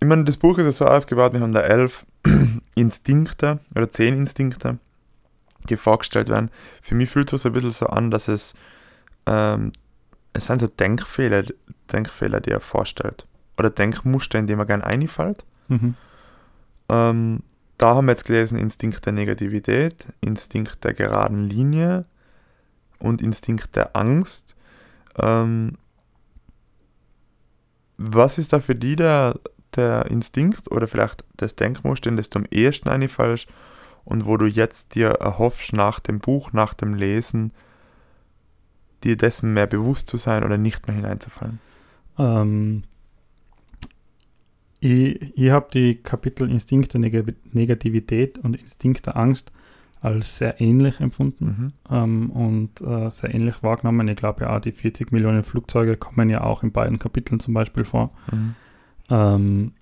Ich 0.00 0.06
meine, 0.06 0.24
das 0.24 0.36
Buch 0.36 0.58
ist 0.58 0.64
ja 0.66 0.72
so 0.72 0.84
aufgebaut, 0.84 1.32
wir 1.32 1.40
haben 1.40 1.52
da 1.52 1.62
elf 1.62 2.04
Instinkte 2.74 3.60
oder 3.74 3.90
zehn 3.90 4.14
Instinkte, 4.14 4.78
die 5.70 5.78
vorgestellt 5.78 6.28
werden. 6.28 6.50
Für 6.82 6.94
mich 6.94 7.08
fühlt 7.08 7.32
es 7.32 7.40
sich 7.40 7.50
ein 7.50 7.54
bisschen 7.54 7.70
so 7.70 7.86
an, 7.86 8.10
dass 8.10 8.28
es, 8.28 8.52
ähm, 9.24 9.72
es 10.34 10.46
sind 10.46 10.60
so 10.60 10.66
Denkfehler, 10.66 11.44
Denkfehler, 11.90 12.40
die 12.40 12.50
er 12.50 12.60
vorstellt. 12.60 13.26
Oder 13.56 13.70
Denkmuster, 13.70 14.38
in 14.38 14.46
die 14.46 14.56
man 14.56 14.66
gerne 14.66 14.84
einfällt. 14.84 15.44
Mhm. 15.68 15.94
Ähm, 16.88 17.42
da 17.78 17.94
haben 17.94 18.06
wir 18.06 18.12
jetzt 18.12 18.26
gelesen 18.26 18.58
Instinkt 18.58 19.06
der 19.06 19.12
Negativität, 19.12 20.06
Instinkt 20.20 20.84
der 20.84 20.92
geraden 20.92 21.48
Linie 21.48 22.04
und 22.98 23.22
Instinkt 23.22 23.74
der 23.76 23.96
Angst. 23.96 24.54
Ähm, 25.16 25.78
was 27.96 28.38
ist 28.38 28.52
da 28.52 28.60
für 28.60 28.74
die 28.74 28.96
der, 28.96 29.38
der 29.76 30.06
Instinkt 30.06 30.70
oder 30.70 30.88
vielleicht 30.88 31.24
das 31.36 31.54
Denkmuster, 31.54 32.10
das 32.10 32.28
du 32.28 32.40
am 32.40 32.46
ehesten 32.50 32.88
einfällst 32.88 33.46
und 34.04 34.26
wo 34.26 34.36
du 34.36 34.46
jetzt 34.46 34.96
dir 34.96 35.10
erhoffst, 35.10 35.72
nach 35.72 36.00
dem 36.00 36.18
Buch, 36.18 36.52
nach 36.52 36.74
dem 36.74 36.94
Lesen, 36.94 37.52
dir 39.04 39.16
dessen 39.16 39.52
mehr 39.52 39.66
bewusst 39.66 40.08
zu 40.08 40.16
sein 40.16 40.44
oder 40.44 40.58
nicht 40.58 40.86
mehr 40.86 40.96
hineinzufallen? 40.96 41.58
Ähm, 42.18 42.82
ich, 44.80 45.38
ich 45.38 45.50
habe 45.50 45.68
die 45.72 45.96
Kapitel 45.96 46.50
Instinkt 46.50 46.92
der 46.92 47.00
Neg 47.00 47.34
Negativität 47.54 48.38
und 48.38 48.56
Instinkt 48.56 49.06
der 49.06 49.16
Angst 49.16 49.52
als 50.04 50.36
sehr 50.36 50.60
ähnlich 50.60 51.00
empfunden 51.00 51.72
mhm. 51.88 51.94
ähm, 51.96 52.30
und 52.30 52.82
äh, 52.82 53.10
sehr 53.10 53.34
ähnlich 53.34 53.62
wahrgenommen. 53.62 54.06
Ich 54.08 54.16
glaube 54.16 54.44
ja 54.44 54.54
auch, 54.54 54.60
die 54.60 54.72
40 54.72 55.12
Millionen 55.12 55.42
Flugzeuge 55.42 55.96
kommen 55.96 56.28
ja 56.28 56.42
auch 56.42 56.62
in 56.62 56.72
beiden 56.72 56.98
Kapiteln 56.98 57.40
zum 57.40 57.54
Beispiel 57.54 57.84
vor. 57.84 58.12
Mhm. 58.30 58.54
Ähm, 59.08 59.72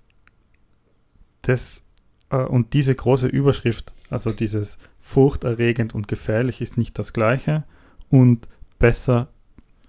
das, 1.41 1.85
äh, 2.29 2.37
und 2.37 2.73
diese 2.73 2.95
große 2.95 3.27
Überschrift, 3.27 3.93
also 4.09 4.31
dieses 4.31 4.77
furchterregend 5.01 5.93
und 5.93 6.07
gefährlich 6.07 6.61
ist 6.61 6.77
nicht 6.77 6.97
das 6.97 7.11
gleiche 7.11 7.65
und 8.09 8.47
besser 8.83 9.29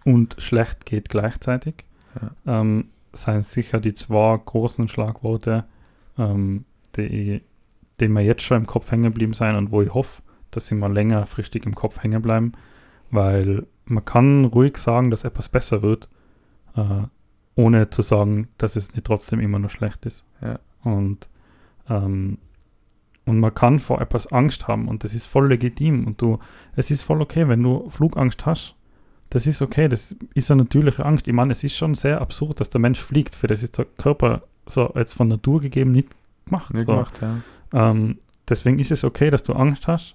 und 0.04 0.36
schlecht 0.38 0.86
geht 0.86 1.08
gleichzeitig. 1.08 1.84
Ja. 2.14 2.60
Ähm, 2.60 2.90
seien 3.12 3.42
sicher 3.42 3.80
die 3.80 3.92
zwei 3.92 4.36
großen 4.36 4.86
Schlagworte, 4.86 5.64
ähm, 6.16 6.64
die, 6.96 7.42
die 7.98 8.08
mir 8.08 8.22
jetzt 8.22 8.42
schon 8.42 8.58
im 8.58 8.66
Kopf 8.66 8.92
hängen 8.92 9.02
geblieben 9.02 9.32
sein 9.32 9.56
und 9.56 9.72
wo 9.72 9.82
ich 9.82 9.92
hoffe, 9.92 10.22
dass 10.52 10.68
sie 10.68 10.76
mal 10.76 10.92
längerfristig 10.92 11.66
im 11.66 11.74
Kopf 11.74 12.04
hängen 12.04 12.22
bleiben, 12.22 12.52
weil 13.10 13.66
man 13.84 14.04
kann 14.04 14.44
ruhig 14.44 14.78
sagen, 14.78 15.10
dass 15.10 15.24
etwas 15.24 15.48
besser 15.48 15.82
wird, 15.82 16.08
äh, 16.76 17.02
ohne 17.56 17.90
zu 17.90 18.02
sagen, 18.02 18.46
dass 18.58 18.76
es 18.76 18.92
nicht 18.92 19.06
trotzdem 19.06 19.40
immer 19.40 19.58
noch 19.58 19.70
schlecht 19.70 20.06
ist. 20.06 20.24
Ja. 20.40 20.60
Und, 20.84 21.28
ähm, 21.88 22.38
und 23.26 23.40
man 23.40 23.54
kann 23.54 23.80
vor 23.80 24.00
etwas 24.00 24.30
Angst 24.30 24.68
haben 24.68 24.86
und 24.86 25.02
das 25.02 25.14
ist 25.14 25.26
voll 25.26 25.48
legitim 25.48 26.06
und 26.06 26.22
du, 26.22 26.38
es 26.76 26.92
ist 26.92 27.02
voll 27.02 27.20
okay, 27.20 27.48
wenn 27.48 27.60
du 27.60 27.90
Flugangst 27.90 28.46
hast 28.46 28.76
das 29.34 29.48
ist 29.48 29.62
okay, 29.62 29.88
das 29.88 30.14
ist 30.34 30.50
eine 30.52 30.62
natürliche 30.62 31.04
Angst. 31.04 31.26
Ich 31.26 31.34
meine, 31.34 31.50
es 31.50 31.64
ist 31.64 31.74
schon 31.74 31.94
sehr 31.94 32.20
absurd, 32.20 32.60
dass 32.60 32.70
der 32.70 32.80
Mensch 32.80 33.00
fliegt, 33.00 33.34
für 33.34 33.48
das 33.48 33.64
ist 33.64 33.76
der 33.76 33.84
Körper 33.84 34.42
so 34.64 34.92
jetzt 34.94 35.14
von 35.14 35.26
Natur 35.26 35.60
gegeben 35.60 35.90
nicht 35.90 36.10
gemacht. 36.44 36.72
Nicht 36.72 36.86
so. 36.86 36.92
gemacht, 36.92 37.20
ja. 37.20 37.40
Ähm, 37.72 38.18
deswegen 38.48 38.78
ist 38.78 38.92
es 38.92 39.02
okay, 39.02 39.30
dass 39.30 39.42
du 39.42 39.54
Angst 39.54 39.88
hast, 39.88 40.14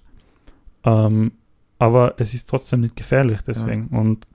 ähm, 0.84 1.32
aber 1.78 2.14
es 2.16 2.32
ist 2.32 2.48
trotzdem 2.48 2.80
nicht 2.80 2.96
gefährlich 2.96 3.42
deswegen. 3.42 3.90
Ja. 3.92 3.98
Und, 3.98 4.26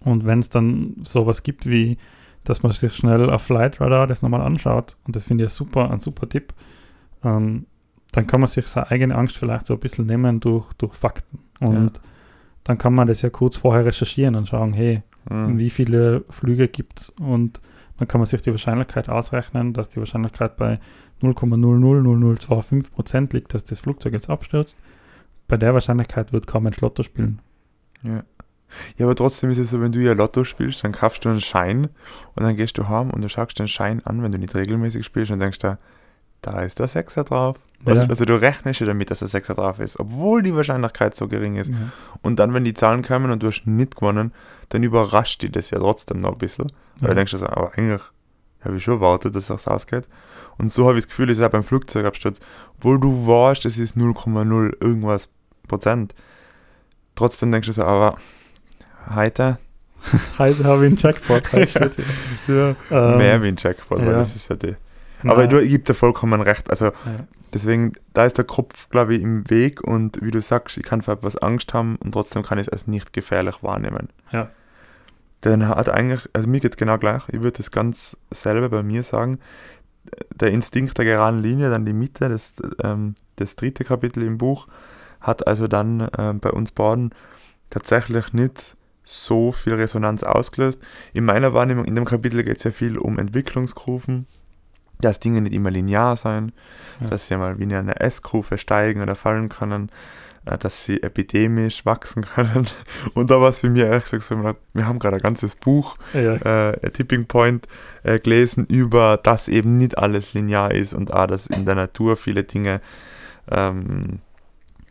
und 0.00 0.26
wenn 0.26 0.40
es 0.40 0.48
dann 0.48 0.96
sowas 1.04 1.44
gibt 1.44 1.64
wie, 1.64 1.96
dass 2.42 2.64
man 2.64 2.72
sich 2.72 2.94
schnell 2.94 3.30
auf 3.30 3.42
Flight 3.42 3.80
Radar 3.80 4.08
das 4.08 4.22
nochmal 4.22 4.40
anschaut, 4.40 4.96
und 5.06 5.14
das 5.14 5.22
finde 5.22 5.44
ich 5.44 5.52
super, 5.52 5.92
ein 5.92 6.00
super 6.00 6.28
Tipp, 6.28 6.52
ähm, 7.22 7.66
dann 8.10 8.26
kann 8.26 8.40
man 8.40 8.48
sich 8.48 8.66
seine 8.66 8.90
eigene 8.90 9.14
Angst 9.14 9.36
vielleicht 9.36 9.66
so 9.66 9.74
ein 9.74 9.80
bisschen 9.80 10.06
nehmen 10.06 10.40
durch, 10.40 10.72
durch 10.72 10.94
Fakten. 10.94 11.38
Und 11.60 11.98
ja 11.98 12.02
dann 12.64 12.78
kann 12.78 12.94
man 12.94 13.06
das 13.06 13.22
ja 13.22 13.30
kurz 13.30 13.56
vorher 13.56 13.84
recherchieren 13.84 14.34
und 14.34 14.48
schauen, 14.48 14.72
hey, 14.72 15.02
mhm. 15.30 15.58
wie 15.58 15.70
viele 15.70 16.24
Flüge 16.30 16.68
gibt 16.68 17.00
es 17.00 17.10
und 17.10 17.60
dann 17.98 18.08
kann 18.08 18.20
man 18.20 18.26
sich 18.26 18.42
die 18.42 18.50
Wahrscheinlichkeit 18.50 19.08
ausrechnen, 19.08 19.72
dass 19.72 19.88
die 19.88 19.98
Wahrscheinlichkeit 19.98 20.56
bei 20.56 20.80
0,000025 21.22 22.90
Prozent 22.90 23.32
liegt, 23.32 23.54
dass 23.54 23.64
das 23.64 23.78
Flugzeug 23.78 24.14
jetzt 24.14 24.28
abstürzt. 24.28 24.76
Bei 25.46 25.56
der 25.56 25.74
Wahrscheinlichkeit 25.74 26.32
wird 26.32 26.46
kaum 26.46 26.66
ein 26.66 26.74
Lotto 26.80 27.02
spielen. 27.02 27.40
Ja. 28.02 28.24
Ja, 28.96 29.06
aber 29.06 29.14
trotzdem 29.14 29.50
ist 29.50 29.58
es 29.58 29.70
so, 29.70 29.80
wenn 29.80 29.92
du 29.92 30.00
ja 30.00 30.14
Lotto 30.14 30.42
spielst, 30.42 30.82
dann 30.82 30.90
kaufst 30.90 31.24
du 31.24 31.28
einen 31.28 31.40
Schein 31.40 31.90
und 32.34 32.42
dann 32.42 32.56
gehst 32.56 32.76
du 32.76 32.88
heim 32.88 33.10
und 33.10 33.22
du 33.22 33.28
schaust 33.28 33.58
den 33.58 33.68
Schein 33.68 34.04
an, 34.04 34.22
wenn 34.22 34.32
du 34.32 34.38
nicht 34.38 34.54
regelmäßig 34.54 35.04
spielst 35.04 35.30
und 35.30 35.38
denkst 35.38 35.60
da, 35.60 35.78
da 36.46 36.62
ist 36.62 36.78
der 36.78 36.88
Sechser 36.88 37.24
drauf. 37.24 37.56
Ja. 37.86 38.06
Also 38.06 38.24
du 38.24 38.40
rechnest 38.40 38.80
ja 38.80 38.86
damit, 38.86 39.10
dass 39.10 39.18
der 39.18 39.28
Sechser 39.28 39.54
drauf 39.54 39.78
ist, 39.78 40.00
obwohl 40.00 40.42
die 40.42 40.54
Wahrscheinlichkeit 40.54 41.14
so 41.14 41.28
gering 41.28 41.56
ist. 41.56 41.70
Ja. 41.70 41.76
Und 42.22 42.38
dann, 42.38 42.54
wenn 42.54 42.64
die 42.64 42.74
Zahlen 42.74 43.02
kommen 43.02 43.30
und 43.30 43.42
du 43.42 43.48
hast 43.48 43.66
nicht 43.66 43.96
gewonnen, 43.96 44.32
dann 44.70 44.82
überrascht 44.82 45.42
dich 45.42 45.52
das 45.52 45.70
ja 45.70 45.78
trotzdem 45.78 46.20
noch 46.20 46.32
ein 46.32 46.38
bisschen. 46.38 46.72
Weil 47.00 47.08
ja. 47.08 47.08
du 47.08 47.14
denkst 47.16 47.32
so, 47.32 47.46
aber 47.46 47.72
eigentlich 47.76 48.00
habe 48.62 48.76
ich 48.76 48.84
schon 48.84 48.94
erwartet, 48.94 49.36
dass 49.36 49.50
es 49.50 49.68
ausgeht. 49.68 50.08
Und 50.56 50.72
so 50.72 50.86
habe 50.86 50.98
ich 50.98 51.04
das 51.04 51.08
Gefühl, 51.10 51.30
es 51.30 51.38
ist 51.38 51.44
auch 51.44 51.50
beim 51.50 51.64
Flugzeugabsturz, 51.64 52.40
obwohl 52.78 52.98
du 52.98 53.26
weißt, 53.26 53.64
es 53.66 53.78
ist 53.78 53.96
0,0 53.96 54.82
irgendwas 54.82 55.28
Prozent. 55.68 56.14
Trotzdem 57.14 57.52
denkst 57.52 57.66
du 57.66 57.72
so, 57.72 57.84
aber 57.84 58.16
heute. 59.14 59.58
Heute 60.38 60.64
habe 60.64 60.84
ich 60.84 60.88
einen 60.88 60.96
Jackpot. 60.98 61.48
hier. 62.46 62.76
Ja, 62.90 63.12
Ähm, 63.12 63.18
mehr 63.18 63.42
wie 63.42 63.48
ein 63.48 63.56
Jackpot, 63.56 64.00
weil 64.00 64.08
ja. 64.08 64.18
das 64.18 64.36
ist 64.36 64.50
ja 64.50 64.56
die. 64.56 64.76
Aber 65.30 65.46
du 65.46 65.60
gebe 65.66 65.84
dir 65.84 65.94
vollkommen 65.94 66.40
recht. 66.40 66.70
Also 66.70 66.86
Ja. 66.86 66.92
deswegen, 67.52 67.92
da 68.12 68.24
ist 68.24 68.36
der 68.38 68.44
Kopf, 68.44 68.88
glaube 68.88 69.14
ich, 69.14 69.22
im 69.22 69.48
Weg 69.50 69.82
und 69.82 70.20
wie 70.22 70.30
du 70.30 70.40
sagst, 70.40 70.76
ich 70.76 70.82
kann 70.82 71.02
für 71.02 71.12
etwas 71.12 71.36
Angst 71.36 71.74
haben 71.74 71.96
und 71.96 72.12
trotzdem 72.12 72.42
kann 72.42 72.58
ich 72.58 72.66
es 72.66 72.72
als 72.72 72.86
nicht 72.86 73.12
gefährlich 73.12 73.62
wahrnehmen. 73.62 74.08
Ja. 74.32 74.50
Denn 75.44 75.68
hat 75.68 75.88
eigentlich, 75.88 76.28
also 76.32 76.48
mir 76.48 76.60
geht 76.60 76.72
es 76.72 76.76
genau 76.76 76.98
gleich, 76.98 77.22
ich 77.28 77.40
würde 77.42 77.58
das 77.58 77.70
ganz 77.70 78.16
selber 78.30 78.70
bei 78.70 78.82
mir 78.82 79.02
sagen, 79.02 79.38
der 80.34 80.50
Instinkt 80.50 80.96
der 80.98 81.04
geraden 81.04 81.40
Linie, 81.40 81.70
dann 81.70 81.84
die 81.84 81.92
Mitte, 81.92 82.28
das, 82.28 82.54
ähm, 82.82 83.14
das 83.36 83.56
dritte 83.56 83.84
Kapitel 83.84 84.22
im 84.22 84.38
Buch, 84.38 84.68
hat 85.20 85.46
also 85.46 85.66
dann 85.68 86.08
ähm, 86.18 86.40
bei 86.40 86.50
uns 86.50 86.72
beiden 86.72 87.10
tatsächlich 87.70 88.32
nicht 88.32 88.76
so 89.04 89.52
viel 89.52 89.74
Resonanz 89.74 90.22
ausgelöst. 90.22 90.80
In 91.12 91.24
meiner 91.24 91.52
Wahrnehmung, 91.52 91.84
in 91.84 91.94
dem 91.94 92.04
Kapitel 92.04 92.42
geht 92.42 92.58
es 92.58 92.64
ja 92.64 92.70
viel 92.70 92.98
um 92.98 93.18
Entwicklungskurven, 93.18 94.26
dass 95.00 95.20
Dinge 95.20 95.40
nicht 95.40 95.52
immer 95.54 95.70
linear 95.70 96.16
sein, 96.16 96.52
Ja. 97.00 97.08
dass 97.08 97.26
sie 97.26 97.36
mal 97.36 97.58
wie 97.58 97.64
in 97.64 97.72
einer 97.74 98.00
S-Kurve 98.00 98.58
steigen 98.58 99.02
oder 99.02 99.16
fallen 99.16 99.48
können, 99.48 99.90
äh, 100.46 100.56
dass 100.58 100.84
sie 100.84 101.02
epidemisch 101.02 101.84
wachsen 101.84 102.22
können. 102.34 102.66
Und 103.14 103.30
da 103.30 103.40
war 103.40 103.48
es 103.50 103.60
für 103.60 103.68
mich 103.70 103.82
ehrlich 103.82 104.04
gesagt 104.04 104.22
so, 104.22 104.36
wir 104.72 104.86
haben 104.86 104.98
gerade 104.98 105.16
ein 105.16 105.22
ganzes 105.22 105.56
Buch 105.56 105.96
Ja. 106.12 106.36
äh, 106.70 106.90
Tipping 106.90 107.26
Point 107.26 107.66
äh, 108.02 108.18
gelesen 108.20 108.66
über, 108.66 109.18
dass 109.22 109.48
eben 109.48 109.76
nicht 109.78 109.98
alles 109.98 110.32
linear 110.34 110.70
ist 110.72 110.94
und 110.94 111.12
auch, 111.12 111.26
dass 111.26 111.46
in 111.46 111.64
der 111.64 111.74
Natur 111.74 112.16
viele 112.16 112.44
Dinge 112.44 112.80
ähm, 113.50 114.20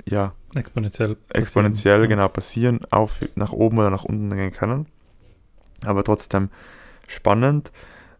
ja, 0.05 0.33
Exponentiell. 0.55 1.17
exponentiell 1.29 1.95
passieren. 1.99 2.09
genau 2.09 2.27
passieren, 2.27 2.79
auf, 2.91 3.13
nach 3.35 3.53
oben 3.53 3.77
oder 3.79 3.89
nach 3.89 4.03
unten 4.03 4.29
gehen 4.29 4.51
können. 4.51 4.85
Aber 5.85 6.03
trotzdem 6.03 6.49
spannend. 7.07 7.71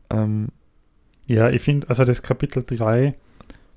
Ähm, 0.10 0.48
Ja, 1.28 1.50
ich 1.50 1.62
finde, 1.62 1.90
also 1.90 2.04
das 2.06 2.22
Kapitel 2.22 2.64
3, 2.66 3.16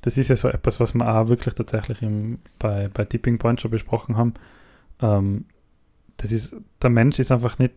das 0.02 0.18
ist 0.18 0.28
ja 0.28 0.36
so 0.36 0.48
etwas, 0.48 0.80
was 0.80 0.94
wir 0.94 1.08
auch 1.08 1.28
wirklich 1.28 1.54
tatsächlich 1.54 2.02
im, 2.02 2.38
bei, 2.58 2.88
bei 2.88 3.04
Tipping 3.04 3.38
Point 3.38 3.60
schon 3.60 3.70
besprochen 3.70 4.16
haben. 4.16 4.34
Ähm, 5.00 5.44
das 6.16 6.32
ist, 6.32 6.56
der 6.82 6.90
Mensch 6.90 7.18
ist 7.18 7.30
einfach 7.32 7.58
nicht 7.58 7.74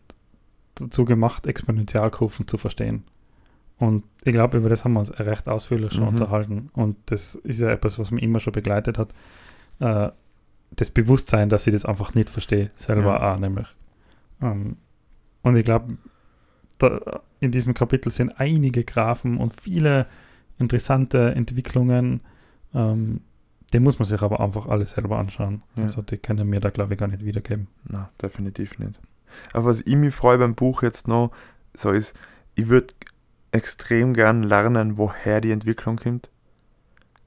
dazu 0.76 1.06
gemacht, 1.06 1.46
Exponentialkurven 1.48 2.48
zu 2.48 2.58
verstehen. 2.58 3.04
Und 3.78 4.04
ich 4.24 4.34
glaube, 4.34 4.58
über 4.58 4.70
das 4.70 4.84
haben 4.84 4.94
wir 4.94 5.00
uns 5.00 5.18
recht 5.20 5.48
ausführlich 5.48 5.94
schon 5.94 6.04
Mhm. 6.04 6.10
unterhalten. 6.10 6.70
Und 6.74 6.98
das 7.08 7.36
ist 7.36 7.62
ja 7.62 7.70
etwas, 7.70 7.98
was 8.00 8.12
mich 8.12 8.24
immer 8.24 8.40
schon 8.40 8.54
begleitet 8.54 8.98
hat. 8.98 9.14
Äh, 9.80 10.10
das 10.72 10.90
Bewusstsein, 10.92 11.50
dass 11.50 11.66
ich 11.68 11.74
das 11.74 11.86
einfach 11.86 12.14
nicht 12.14 12.30
verstehe, 12.30 12.72
selber 12.76 13.20
Ja. 13.20 13.34
auch 13.36 13.40
nämlich. 13.40 13.68
Ähm, 14.42 14.78
und 15.42 15.56
ich 15.56 15.66
glaube, 15.66 15.98
in 17.40 17.52
diesem 17.52 17.74
Kapitel 17.74 18.12
sind 18.12 18.40
einige 18.40 18.84
Graphen 18.84 19.38
und 19.38 19.60
viele 19.60 20.08
interessante 20.58 21.34
Entwicklungen. 21.36 22.22
Ähm, 22.74 23.22
die 23.72 23.80
muss 23.80 24.00
man 24.00 24.06
sich 24.06 24.22
aber 24.22 24.40
einfach 24.40 24.68
alle 24.68 24.86
selber 24.86 25.18
anschauen. 25.20 25.62
Ja. 25.76 25.84
Also 25.84 26.02
die 26.02 26.18
können 26.18 26.50
mir 26.50 26.60
da, 26.60 26.70
glaube 26.70 26.94
ich, 26.94 27.00
gar 27.00 27.08
nicht 27.08 27.24
wiedergeben. 27.24 27.68
na, 27.86 28.10
definitiv 28.22 28.80
nicht. 28.80 29.00
Aber 29.54 29.66
was 29.66 29.82
ich 29.82 29.96
mich 29.96 30.14
freue 30.14 30.40
beim 30.40 30.56
Buch 30.56 30.82
jetzt 30.82 31.08
noch, 31.08 31.32
so 31.76 31.92
ist, 31.92 32.16
ich 32.56 32.68
würde 32.68 32.94
extrem 33.52 34.14
gern 34.14 34.44
lernen, 34.44 34.98
woher 34.98 35.40
die 35.42 35.52
Entwicklung 35.52 35.98
kommt. 35.98 36.30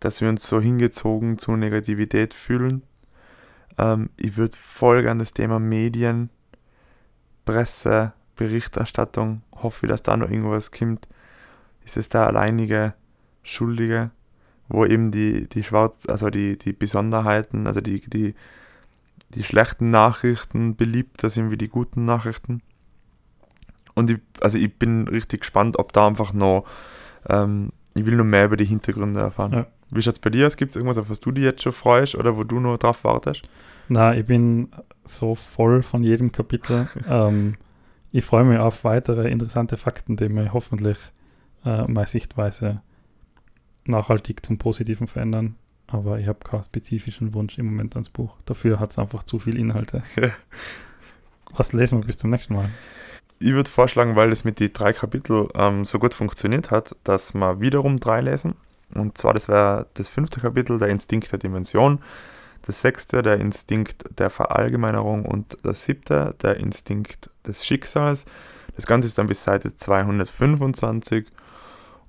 Dass 0.00 0.20
wir 0.20 0.28
uns 0.28 0.48
so 0.48 0.60
hingezogen 0.60 1.38
zu 1.38 1.56
Negativität 1.56 2.34
fühlen. 2.34 2.82
Ähm, 3.78 4.10
ich 4.16 4.36
würde 4.36 4.56
voll 4.56 5.02
gern 5.02 5.20
das 5.20 5.32
Thema 5.32 5.60
Medien, 5.60 6.28
Presse, 7.44 8.12
Berichterstattung, 8.36 9.42
hoffe, 9.62 9.86
dass 9.86 10.02
da 10.02 10.16
noch 10.16 10.30
irgendwas 10.30 10.70
kommt. 10.70 11.06
Ist 11.84 11.96
es 11.96 12.08
der 12.08 12.26
alleinige 12.26 12.94
Schuldige, 13.42 14.10
wo 14.68 14.84
eben 14.84 15.10
die, 15.10 15.48
die 15.48 15.64
Schwarz, 15.64 16.06
also 16.06 16.30
die, 16.30 16.56
die 16.56 16.72
Besonderheiten, 16.72 17.66
also 17.66 17.80
die, 17.80 18.00
die, 18.00 18.34
die 19.34 19.42
schlechten 19.42 19.90
Nachrichten 19.90 20.76
beliebter 20.76 21.30
sind 21.30 21.50
wie 21.50 21.58
die 21.58 21.68
guten 21.68 22.04
Nachrichten. 22.04 22.62
Und 23.94 24.10
ich, 24.10 24.18
also 24.40 24.58
ich 24.58 24.74
bin 24.78 25.08
richtig 25.08 25.40
gespannt, 25.40 25.78
ob 25.78 25.92
da 25.92 26.06
einfach 26.06 26.32
noch, 26.32 26.64
ähm, 27.28 27.70
ich 27.94 28.06
will 28.06 28.16
noch 28.16 28.24
mehr 28.24 28.46
über 28.46 28.56
die 28.56 28.64
Hintergründe 28.64 29.20
erfahren. 29.20 29.52
Ja. 29.52 29.66
Wie 29.90 30.00
schaut 30.00 30.14
es 30.14 30.18
bei 30.20 30.30
dir 30.30 30.46
aus? 30.46 30.56
Gibt 30.56 30.70
es 30.70 30.76
irgendwas, 30.76 30.96
auf 30.96 31.10
was 31.10 31.20
du 31.20 31.30
dich 31.32 31.44
jetzt 31.44 31.62
schon 31.62 31.72
freust 31.72 32.14
oder 32.14 32.36
wo 32.36 32.44
du 32.44 32.60
noch 32.60 32.78
drauf 32.78 33.04
wartest? 33.04 33.42
Na, 33.88 34.14
ich 34.14 34.24
bin 34.24 34.68
so 35.04 35.34
voll 35.34 35.82
von 35.82 36.02
jedem 36.02 36.32
Kapitel. 36.32 36.88
ähm, 37.08 37.56
ich 38.12 38.24
freue 38.24 38.44
mich 38.44 38.58
auf 38.58 38.84
weitere 38.84 39.28
interessante 39.30 39.76
Fakten, 39.76 40.16
die 40.16 40.28
mir 40.28 40.52
hoffentlich 40.52 40.98
äh, 41.64 41.84
meine 41.88 42.06
Sichtweise 42.06 42.82
nachhaltig 43.86 44.44
zum 44.44 44.58
Positiven 44.58 45.06
verändern. 45.06 45.56
Aber 45.86 46.18
ich 46.18 46.28
habe 46.28 46.38
keinen 46.40 46.62
spezifischen 46.62 47.34
Wunsch 47.34 47.58
im 47.58 47.66
Moment 47.66 47.94
ans 47.96 48.10
Buch. 48.10 48.36
Dafür 48.44 48.78
hat 48.78 48.90
es 48.90 48.98
einfach 48.98 49.22
zu 49.24 49.38
viel 49.38 49.58
Inhalte. 49.58 50.02
Was 51.56 51.72
lesen 51.72 52.00
wir 52.00 52.06
bis 52.06 52.18
zum 52.18 52.30
nächsten 52.30 52.54
Mal? 52.54 52.68
Ich 53.38 53.52
würde 53.52 53.68
vorschlagen, 53.68 54.14
weil 54.14 54.30
es 54.30 54.44
mit 54.44 54.60
den 54.60 54.72
drei 54.72 54.92
Kapiteln 54.92 55.48
ähm, 55.54 55.84
so 55.84 55.98
gut 55.98 56.14
funktioniert 56.14 56.70
hat, 56.70 56.94
dass 57.04 57.34
wir 57.34 57.60
wiederum 57.60 57.98
drei 57.98 58.20
lesen. 58.20 58.54
Und 58.94 59.18
zwar, 59.18 59.34
das 59.34 59.48
wäre 59.48 59.86
das 59.94 60.08
fünfte 60.08 60.40
Kapitel, 60.40 60.78
der 60.78 60.88
Instinkt 60.88 61.32
der 61.32 61.38
Dimension, 61.38 61.98
das 62.62 62.80
sechste, 62.80 63.22
der 63.22 63.40
Instinkt 63.40 64.04
der 64.18 64.30
Verallgemeinerung 64.30 65.24
und 65.24 65.56
das 65.62 65.84
siebte, 65.84 66.34
der 66.42 66.56
Instinkt 66.56 67.30
des 67.46 67.64
Schicksals. 67.64 68.24
Das 68.76 68.86
Ganze 68.86 69.08
ist 69.08 69.18
dann 69.18 69.26
bis 69.26 69.44
Seite 69.44 69.74
225 69.74 71.26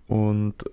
und 0.08 0.64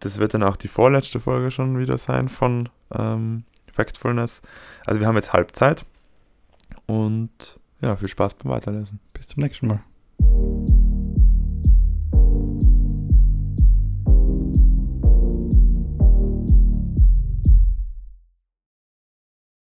das 0.00 0.18
wird 0.18 0.34
dann 0.34 0.42
auch 0.42 0.56
die 0.56 0.68
vorletzte 0.68 1.18
Folge 1.20 1.50
schon 1.50 1.78
wieder 1.78 1.96
sein 1.98 2.28
von 2.28 2.68
ähm, 2.92 3.44
Factfulness. 3.72 4.42
Also 4.84 5.00
wir 5.00 5.06
haben 5.06 5.16
jetzt 5.16 5.32
Halbzeit 5.32 5.84
und 6.86 7.58
ja, 7.80 7.96
viel 7.96 8.08
Spaß 8.08 8.34
beim 8.34 8.52
Weiterlesen. 8.52 9.00
Bis 9.12 9.28
zum 9.28 9.42
nächsten 9.42 9.66
Mal. 9.66 9.80